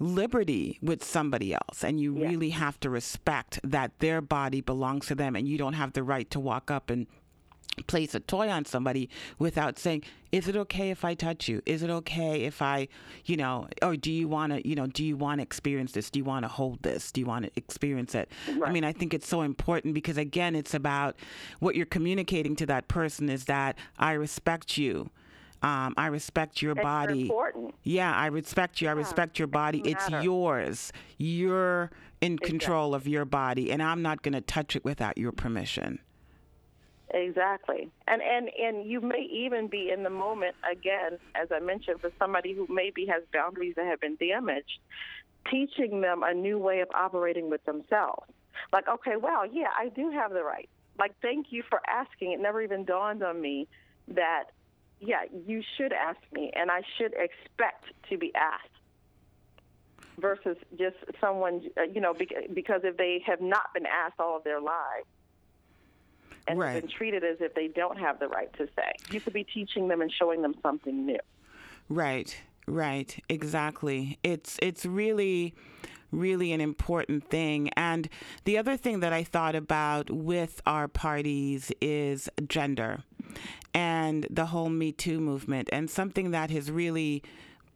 liberty 0.00 0.76
with 0.82 1.04
somebody 1.04 1.54
else 1.54 1.84
and 1.84 2.00
you 2.00 2.18
yeah. 2.18 2.28
really 2.28 2.50
have 2.50 2.80
to 2.80 2.90
respect 2.90 3.60
that 3.62 3.96
their 4.00 4.20
body 4.20 4.60
belongs 4.60 5.06
to 5.06 5.14
them 5.14 5.36
and 5.36 5.46
you 5.46 5.56
don't 5.56 5.74
have 5.74 5.92
the 5.92 6.02
right 6.02 6.28
to 6.30 6.40
walk 6.40 6.68
up 6.70 6.90
and 6.90 7.06
place 7.86 8.14
a 8.14 8.20
toy 8.20 8.48
on 8.48 8.64
somebody 8.64 9.08
without 9.38 9.78
saying 9.78 10.02
is 10.32 10.48
it 10.48 10.56
okay 10.56 10.90
if 10.90 11.04
i 11.04 11.14
touch 11.14 11.48
you 11.48 11.60
is 11.66 11.82
it 11.82 11.90
okay 11.90 12.42
if 12.42 12.62
i 12.62 12.86
you 13.24 13.36
know 13.36 13.66
or 13.82 13.96
do 13.96 14.12
you 14.12 14.28
want 14.28 14.52
to 14.52 14.66
you 14.66 14.74
know 14.74 14.86
do 14.86 15.04
you 15.04 15.16
want 15.16 15.38
to 15.38 15.42
experience 15.42 15.92
this 15.92 16.10
do 16.10 16.18
you 16.18 16.24
want 16.24 16.44
to 16.44 16.48
hold 16.48 16.82
this 16.82 17.10
do 17.12 17.20
you 17.20 17.26
want 17.26 17.44
to 17.44 17.50
experience 17.56 18.14
it 18.14 18.30
right. 18.56 18.68
i 18.68 18.72
mean 18.72 18.84
i 18.84 18.92
think 18.92 19.12
it's 19.14 19.28
so 19.28 19.42
important 19.42 19.94
because 19.94 20.16
again 20.16 20.54
it's 20.54 20.74
about 20.74 21.16
what 21.58 21.74
you're 21.74 21.86
communicating 21.86 22.54
to 22.56 22.66
that 22.66 22.88
person 22.88 23.28
is 23.28 23.44
that 23.46 23.76
i 23.98 24.12
respect 24.12 24.76
you 24.76 25.10
um, 25.62 25.92
I 25.96 26.06
respect 26.06 26.62
your 26.62 26.74
That's 26.74 26.84
body. 26.84 27.22
Important. 27.22 27.74
Yeah, 27.82 28.14
I 28.14 28.26
respect 28.26 28.80
you. 28.80 28.88
I 28.88 28.92
respect 28.92 29.38
your 29.38 29.48
body. 29.48 29.82
It's 29.84 30.08
yours. 30.08 30.90
You're 31.18 31.90
in 32.20 32.34
exactly. 32.34 32.48
control 32.48 32.94
of 32.94 33.06
your 33.06 33.24
body, 33.24 33.70
and 33.70 33.82
I'm 33.82 34.00
not 34.00 34.22
going 34.22 34.32
to 34.32 34.40
touch 34.40 34.74
it 34.74 34.84
without 34.84 35.18
your 35.18 35.32
permission. 35.32 35.98
Exactly. 37.12 37.90
And 38.06 38.22
and 38.22 38.48
and 38.56 38.88
you 38.88 39.00
may 39.00 39.26
even 39.32 39.66
be 39.66 39.90
in 39.90 40.02
the 40.04 40.10
moment 40.10 40.54
again, 40.70 41.18
as 41.34 41.48
I 41.50 41.58
mentioned, 41.58 42.00
for 42.00 42.10
somebody 42.18 42.54
who 42.54 42.66
maybe 42.70 43.06
has 43.06 43.22
boundaries 43.32 43.74
that 43.76 43.86
have 43.86 44.00
been 44.00 44.16
damaged, 44.16 44.78
teaching 45.50 46.00
them 46.02 46.22
a 46.22 46.32
new 46.32 46.58
way 46.58 46.80
of 46.80 46.88
operating 46.94 47.50
with 47.50 47.64
themselves. 47.64 48.26
Like, 48.72 48.86
okay, 48.88 49.16
well, 49.20 49.44
yeah, 49.46 49.68
I 49.76 49.88
do 49.88 50.10
have 50.10 50.32
the 50.32 50.44
right. 50.44 50.68
Like, 50.98 51.14
thank 51.22 51.46
you 51.50 51.64
for 51.68 51.80
asking. 51.88 52.32
It 52.32 52.40
never 52.40 52.62
even 52.62 52.84
dawned 52.84 53.22
on 53.22 53.40
me 53.40 53.66
that, 54.08 54.44
yeah, 55.00 55.22
you 55.46 55.62
should 55.76 55.92
ask 55.92 56.18
me, 56.32 56.52
and 56.54 56.70
I 56.70 56.82
should 56.98 57.14
expect 57.14 57.86
to 58.10 58.18
be 58.18 58.32
asked 58.34 58.68
versus 60.18 60.58
just 60.78 60.96
someone, 61.20 61.62
uh, 61.78 61.84
you 61.84 62.00
know, 62.00 62.12
because 62.12 62.82
if 62.84 62.96
they 62.98 63.22
have 63.26 63.40
not 63.40 63.72
been 63.72 63.86
asked 63.86 64.20
all 64.20 64.36
of 64.36 64.44
their 64.44 64.60
lives, 64.60 65.06
and 66.46 66.58
right. 66.58 66.82
been 66.82 66.90
treated 66.90 67.24
as 67.24 67.36
if 67.40 67.54
they 67.54 67.68
don't 67.68 67.98
have 67.98 68.18
the 68.18 68.28
right 68.28 68.52
to 68.58 68.66
say. 68.76 68.92
You 69.10 69.20
could 69.20 69.32
be 69.32 69.44
teaching 69.44 69.88
them 69.88 70.00
and 70.00 70.12
showing 70.12 70.42
them 70.42 70.54
something 70.62 71.06
new. 71.06 71.18
Right, 71.88 72.36
right, 72.66 73.22
exactly. 73.28 74.18
It's 74.22 74.58
it's 74.62 74.86
really 74.86 75.54
really 76.12 76.52
an 76.52 76.60
important 76.60 77.28
thing. 77.28 77.70
And 77.76 78.08
the 78.44 78.58
other 78.58 78.76
thing 78.76 79.00
that 79.00 79.12
I 79.12 79.22
thought 79.22 79.54
about 79.54 80.10
with 80.10 80.60
our 80.66 80.88
parties 80.88 81.70
is 81.80 82.28
gender 82.48 83.04
and 83.74 84.26
the 84.28 84.46
whole 84.46 84.68
Me 84.68 84.92
Too 84.92 85.20
movement, 85.20 85.68
and 85.72 85.88
something 85.88 86.32
that 86.32 86.50
has 86.50 86.70
really 86.70 87.22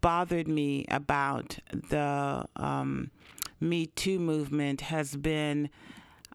bothered 0.01 0.49
me 0.49 0.85
about 0.91 1.59
the 1.71 2.47
um, 2.57 3.11
Me 3.61 3.87
Too 3.87 4.19
movement 4.19 4.83
has 4.83 5.17
been 5.17 5.71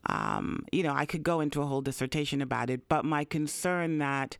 um, 0.05 0.65
you 0.71 0.83
know, 0.83 0.93
I 0.93 1.05
could 1.05 1.23
go 1.23 1.41
into 1.41 1.62
a 1.62 1.65
whole 1.65 1.81
dissertation 1.81 2.41
about 2.41 2.69
it, 2.69 2.88
but 2.88 3.05
my 3.05 3.25
concern 3.25 3.97
that 3.99 4.38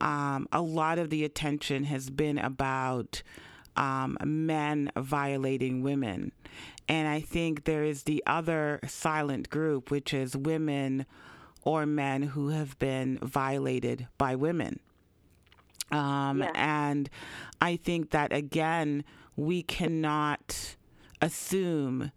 um, 0.00 0.48
a 0.52 0.62
lot 0.62 0.98
of 0.98 1.10
the 1.10 1.24
attention 1.24 1.84
has 1.84 2.10
been 2.10 2.38
about 2.38 3.22
um, 3.76 4.16
men 4.24 4.90
violating 4.96 5.82
women. 5.82 6.32
And 6.88 7.08
I 7.08 7.20
think 7.20 7.64
there 7.64 7.84
is 7.84 8.02
the 8.02 8.22
other 8.26 8.80
silent 8.86 9.50
group, 9.50 9.90
which 9.90 10.12
is 10.12 10.36
women 10.36 11.06
or 11.62 11.86
men 11.86 12.22
who 12.22 12.48
have 12.48 12.78
been 12.78 13.18
violated 13.22 14.08
by 14.18 14.34
women. 14.34 14.80
Um, 15.90 16.40
yeah. 16.40 16.50
And 16.54 17.08
I 17.60 17.76
think 17.76 18.10
that, 18.10 18.32
again, 18.32 19.04
we 19.36 19.62
cannot 19.62 20.76
assume 21.20 22.10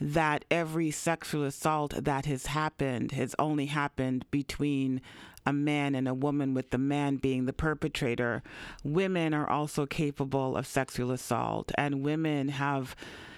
that 0.00 0.44
every 0.50 0.90
sexual 0.90 1.44
assault 1.44 1.94
that 2.04 2.26
has 2.26 2.46
happened 2.46 3.12
has 3.12 3.34
only 3.38 3.66
happened 3.66 4.24
between 4.30 5.00
a 5.44 5.52
man 5.52 5.94
and 5.94 6.06
a 6.06 6.14
woman, 6.14 6.54
with 6.54 6.70
the 6.70 6.78
man 6.78 7.16
being 7.16 7.46
the 7.46 7.52
perpetrator. 7.52 8.42
Women 8.84 9.34
are 9.34 9.48
also 9.48 9.86
capable 9.86 10.56
of 10.56 10.66
sexual 10.66 11.10
assault, 11.10 11.72
and 11.76 12.02
women 12.02 12.48
have 12.48 12.94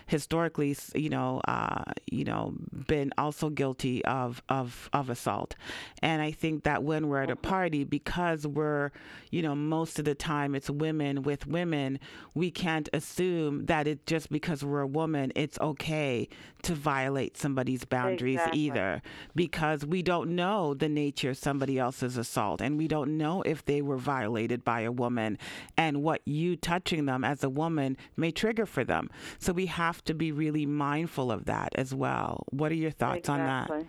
historically, 0.07 0.77
you 0.95 1.09
know, 1.09 1.41
uh, 1.47 1.83
you 2.11 2.25
know, 2.25 2.55
been 2.87 3.13
also 3.19 3.51
guilty 3.51 4.05
of, 4.05 4.43
of 4.49 4.89
of 4.93 5.11
assault. 5.11 5.57
And 6.03 6.23
I 6.23 6.31
think 6.31 6.65
that 6.65 6.83
when 6.83 7.09
we're 7.09 7.23
at 7.23 7.31
a 7.31 7.37
party, 7.37 7.85
because 7.85 8.47
we're, 8.47 8.91
you 9.31 9.43
know, 9.43 9.55
most 9.55 9.99
of 9.99 10.05
the 10.05 10.15
time 10.15 10.55
it's 10.55 10.71
women 10.71 11.23
with 11.23 11.47
women, 11.47 11.99
we 12.35 12.51
can't 12.51 12.89
assume 12.93 13.67
that 13.67 13.87
it 13.87 14.07
just 14.07 14.31
because 14.31 14.65
we're 14.65 14.81
a 14.81 14.87
woman, 14.87 15.33
it's 15.35 15.59
okay 15.61 16.29
to 16.63 16.75
violate 16.75 17.37
somebody's 17.37 17.85
boundaries 17.85 18.37
exactly. 18.37 18.61
either, 18.61 19.03
because 19.35 19.85
we 19.85 20.03
don't 20.03 20.35
know 20.35 20.75
the 20.75 20.89
nature 20.89 21.31
of 21.31 21.37
somebody 21.37 21.79
else's 21.79 22.17
assault, 22.17 22.61
and 22.61 22.79
we 22.79 22.89
don't 22.89 23.17
know 23.17 23.43
if 23.43 23.65
they 23.65 23.83
were 23.83 23.99
violated 23.99 24.65
by 24.65 24.81
a 24.81 24.93
woman, 24.93 25.39
and 25.77 26.03
what 26.03 26.21
you 26.25 26.57
touching 26.57 27.07
them 27.07 27.25
as 27.25 27.45
a 27.45 27.49
woman 27.49 27.97
may 28.17 28.31
trigger 28.31 28.67
for 28.67 28.85
them. 28.85 29.11
So 29.39 29.53
we 29.53 29.67
have 29.67 30.04
to 30.07 30.15
be 30.15 30.33
really 30.33 30.67
mindful 30.67 31.31
of 31.31 31.47
that 31.47 31.71
as 31.75 31.95
well. 31.95 32.45
What 32.51 32.73
are 32.73 32.77
your 32.77 32.91
thoughts 32.91 33.21
exactly. 33.29 33.77
on 33.77 33.81
that? 33.81 33.89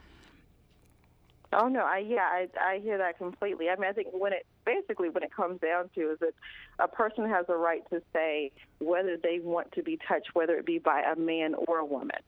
Oh 1.54 1.68
no, 1.68 1.82
I 1.82 2.00
yeah, 2.00 2.28
I 2.30 2.48
I 2.60 2.80
hear 2.80 2.98
that 2.98 3.18
completely. 3.18 3.70
I 3.70 3.76
mean, 3.76 3.90
I 3.90 3.94
think 3.94 4.08
when 4.12 4.34
it 4.34 4.46
basically 4.66 5.10
when 5.10 5.24
it 5.24 5.34
comes 5.34 5.62
down 5.62 5.90
to 5.96 6.12
is 6.12 6.20
that 6.20 6.34
a 6.80 6.88
person 6.88 7.30
has 7.30 7.46
a 7.48 7.56
right 7.56 7.84
to 7.92 8.02
say 8.12 8.52
whether 8.80 9.16
they 9.16 9.40
want 9.40 9.72
to 9.74 9.84
be 9.84 9.98
touched, 10.08 10.30
whether 10.34 10.56
it 10.56 10.66
be 10.66 10.80
by 10.80 11.02
a 11.02 11.16
man 11.16 11.56
or 11.68 11.78
a 11.78 11.86
woman, 11.86 12.20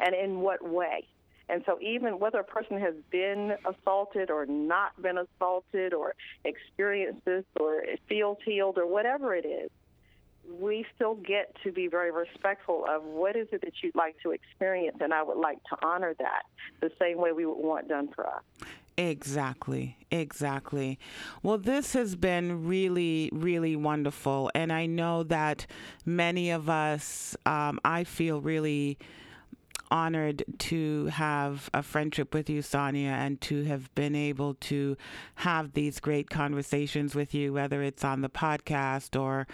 and 0.00 0.14
in 0.14 0.40
what 0.40 0.62
way. 0.62 1.06
And 1.48 1.62
so, 1.66 1.78
even 1.80 2.18
whether 2.18 2.38
a 2.38 2.44
person 2.44 2.80
has 2.80 2.94
been 3.10 3.54
assaulted 3.66 4.30
or 4.30 4.46
not 4.46 5.00
been 5.00 5.18
assaulted, 5.18 5.92
or 5.92 6.14
experienced 6.44 7.24
this, 7.24 7.44
or 7.60 7.84
feels 8.08 8.38
healed, 8.44 8.78
or 8.78 8.86
whatever 8.86 9.34
it 9.34 9.44
is, 9.44 9.70
we 10.50 10.84
still 10.94 11.14
get 11.14 11.56
to 11.64 11.72
be 11.72 11.88
very 11.88 12.10
respectful 12.10 12.84
of 12.88 13.02
what 13.04 13.36
is 13.36 13.48
it 13.52 13.60
that 13.62 13.72
you'd 13.82 13.94
like 13.94 14.16
to 14.22 14.30
experience, 14.30 14.98
and 15.00 15.12
I 15.12 15.22
would 15.22 15.38
like 15.38 15.62
to 15.64 15.76
honor 15.84 16.14
that 16.18 16.42
the 16.80 16.90
same 17.00 17.18
way 17.18 17.32
we 17.32 17.46
would 17.46 17.58
want 17.58 17.88
done 17.88 18.08
for 18.14 18.26
us. 18.26 18.42
Exactly, 18.96 19.96
exactly. 20.10 21.00
Well, 21.42 21.58
this 21.58 21.94
has 21.94 22.14
been 22.14 22.66
really, 22.66 23.28
really 23.32 23.74
wonderful. 23.74 24.52
And 24.54 24.72
I 24.72 24.86
know 24.86 25.24
that 25.24 25.66
many 26.06 26.50
of 26.50 26.68
us, 26.68 27.36
um, 27.44 27.80
I 27.84 28.04
feel 28.04 28.40
really 28.40 28.98
honored 29.94 30.42
to 30.58 31.06
have 31.06 31.70
a 31.72 31.80
friendship 31.80 32.34
with 32.34 32.50
you, 32.50 32.60
Sonia, 32.60 33.10
and 33.10 33.40
to 33.40 33.62
have 33.62 33.94
been 33.94 34.16
able 34.16 34.54
to 34.54 34.96
have 35.36 35.72
these 35.74 36.00
great 36.00 36.28
conversations 36.28 37.14
with 37.14 37.32
you, 37.32 37.52
whether 37.52 37.80
it's 37.80 38.02
on 38.02 38.20
the 38.20 38.28
podcast 38.28 39.18
or, 39.18 39.46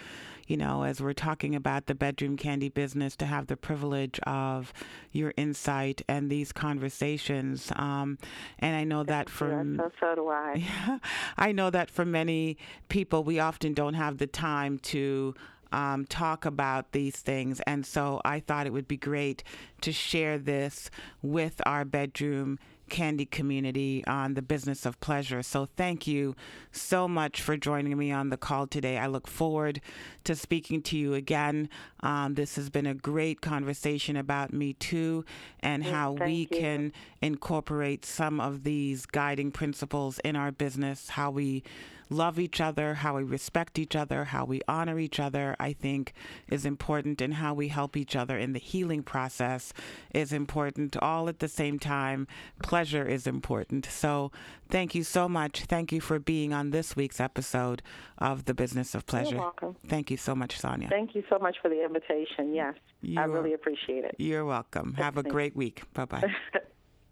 you 0.47 0.57
know, 0.57 0.81
as 0.81 0.99
we're 0.99 1.13
talking 1.13 1.53
about 1.53 1.85
the 1.85 1.93
Bedroom 1.93 2.37
Kandi 2.37 2.73
business, 2.73 3.15
to 3.17 3.27
have 3.27 3.45
the 3.45 3.55
privilege 3.55 4.19
of 4.23 4.73
your 5.11 5.31
insight 5.37 6.01
and 6.07 6.31
these 6.31 6.51
conversations. 6.51 7.71
Um, 7.75 8.17
and 8.57 8.75
I 8.75 8.83
know 8.83 9.03
that 9.03 9.29
for 9.29 9.63
so, 9.77 9.91
so 9.99 10.15
do 10.15 10.27
I. 10.29 10.99
I 11.37 11.51
know 11.51 11.69
that 11.69 11.91
for 11.91 12.03
many 12.03 12.57
people, 12.89 13.23
we 13.23 13.39
often 13.39 13.75
don't 13.75 13.93
have 13.93 14.17
the 14.17 14.25
time 14.25 14.79
to 14.79 15.35
um, 15.71 16.05
talk 16.05 16.45
about 16.45 16.91
these 16.91 17.17
things. 17.17 17.61
And 17.61 17.85
so 17.85 18.21
I 18.25 18.39
thought 18.39 18.67
it 18.67 18.73
would 18.73 18.87
be 18.87 18.97
great 18.97 19.43
to 19.81 19.91
share 19.91 20.37
this 20.37 20.89
with 21.21 21.61
our 21.65 21.85
Bedroom 21.85 22.59
Kandi 22.91 23.29
community 23.31 24.03
on 24.05 24.33
the 24.33 24.41
business 24.41 24.85
of 24.85 24.99
pleasure. 24.99 25.41
So 25.41 25.65
thank 25.77 26.05
you 26.05 26.35
so 26.73 27.07
much 27.07 27.41
for 27.41 27.55
joining 27.55 27.97
me 27.97 28.11
on 28.11 28.29
the 28.29 28.37
call 28.37 28.67
today. 28.67 28.97
I 28.97 29.07
look 29.07 29.27
forward 29.27 29.79
to 30.25 30.35
speaking 30.35 30.81
to 30.83 30.97
you 30.97 31.13
again. 31.13 31.69
Um, 32.01 32.35
this 32.35 32.57
has 32.57 32.69
been 32.69 32.85
a 32.85 32.93
great 32.93 33.39
conversation 33.39 34.17
about 34.17 34.51
Me 34.51 34.73
Too 34.73 35.23
and 35.61 35.83
yes, 35.83 35.93
how 35.93 36.11
we 36.11 36.33
you. 36.33 36.47
can 36.47 36.93
incorporate 37.21 38.05
some 38.05 38.41
of 38.41 38.63
these 38.63 39.05
guiding 39.05 39.51
principles 39.51 40.19
in 40.19 40.35
our 40.35 40.51
business, 40.51 41.09
how 41.09 41.31
we 41.31 41.63
love 42.11 42.37
each 42.39 42.61
other, 42.61 42.95
how 42.95 43.15
we 43.15 43.23
respect 43.23 43.79
each 43.79 43.95
other, 43.95 44.25
how 44.25 44.45
we 44.45 44.61
honor 44.67 44.99
each 44.99 45.19
other, 45.19 45.55
I 45.59 45.73
think 45.73 46.13
is 46.49 46.65
important, 46.65 47.21
and 47.21 47.35
how 47.35 47.53
we 47.53 47.69
help 47.69 47.95
each 47.97 48.15
other 48.15 48.37
in 48.37 48.53
the 48.53 48.59
healing 48.59 49.01
process 49.01 49.73
is 50.13 50.33
important. 50.33 50.97
All 50.97 51.29
at 51.29 51.39
the 51.39 51.47
same 51.47 51.79
time, 51.79 52.27
pleasure 52.61 53.05
is 53.05 53.25
important. 53.25 53.85
So, 53.85 54.31
thank 54.69 54.93
you 54.93 55.03
so 55.03 55.27
much. 55.27 55.65
Thank 55.65 55.91
you 55.91 56.01
for 56.01 56.19
being 56.19 56.53
on 56.53 56.71
this 56.71 56.95
week's 56.95 57.19
episode 57.19 57.81
of 58.17 58.45
The 58.45 58.53
Business 58.53 58.93
of 58.93 59.05
Pleasure. 59.05 59.31
You're 59.31 59.39
welcome. 59.39 59.75
Thank 59.87 60.11
you 60.11 60.17
so 60.17 60.35
much, 60.35 60.59
Sonia. 60.59 60.89
Thank 60.89 61.15
you 61.15 61.23
so 61.29 61.39
much 61.39 61.57
for 61.61 61.69
the 61.69 61.83
invitation. 61.83 62.53
Yes, 62.53 62.75
you 63.01 63.19
I 63.19 63.23
really 63.23 63.53
appreciate 63.53 64.03
it. 64.03 64.15
You're 64.17 64.45
welcome. 64.45 64.93
Have 64.95 65.17
a 65.17 65.23
great 65.23 65.55
week. 65.55 65.83
Bye 65.93 66.05
bye. 66.05 66.23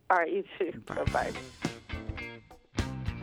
All 0.09 0.17
right, 0.17 0.31
you 0.31 0.43
too. 0.57 0.79
Bye 0.85 1.03
bye. 1.05 1.68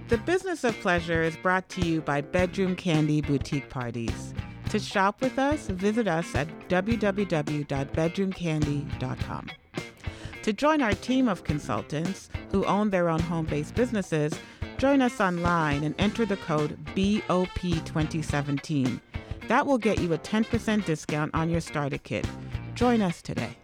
The 0.09 0.19
Business 0.19 0.63
of 0.63 0.79
Pleasure 0.79 1.25
is 1.25 1.37
brought 1.37 1.69
to 1.71 1.85
you 1.85 2.01
by 2.01 2.21
Bedroom 2.21 2.77
Kandi 2.77 3.27
Boutique 3.27 3.69
Parties. 3.69 4.35
To 4.69 4.79
shop 4.79 5.21
with 5.21 5.37
us, 5.37 5.67
visit 5.67 6.07
us 6.07 6.33
at 6.37 6.47
www.bedroomkandi.com. 6.69 9.51
To 10.43 10.53
join 10.53 10.81
our 10.81 10.93
team 10.93 11.27
of 11.27 11.43
consultants 11.43 12.31
who 12.53 12.65
own 12.67 12.91
their 12.91 13.09
own 13.09 13.19
home 13.19 13.47
based 13.47 13.75
businesses, 13.75 14.33
join 14.79 15.03
us 15.03 15.21
online 15.21 15.83
and 15.83 15.97
enter 15.99 16.25
the 16.25 16.37
code 16.37 16.79
BOP2017. 16.95 19.01
That 19.49 19.67
will 19.67 19.79
get 19.79 19.99
you 19.99 20.13
a 20.13 20.19
10% 20.19 20.85
discount 20.85 21.35
on 21.35 21.51
your 21.51 21.61
starter 21.61 21.99
kit. 21.99 22.29
Join 22.77 23.03
us 23.03 23.23
today. 23.23 23.57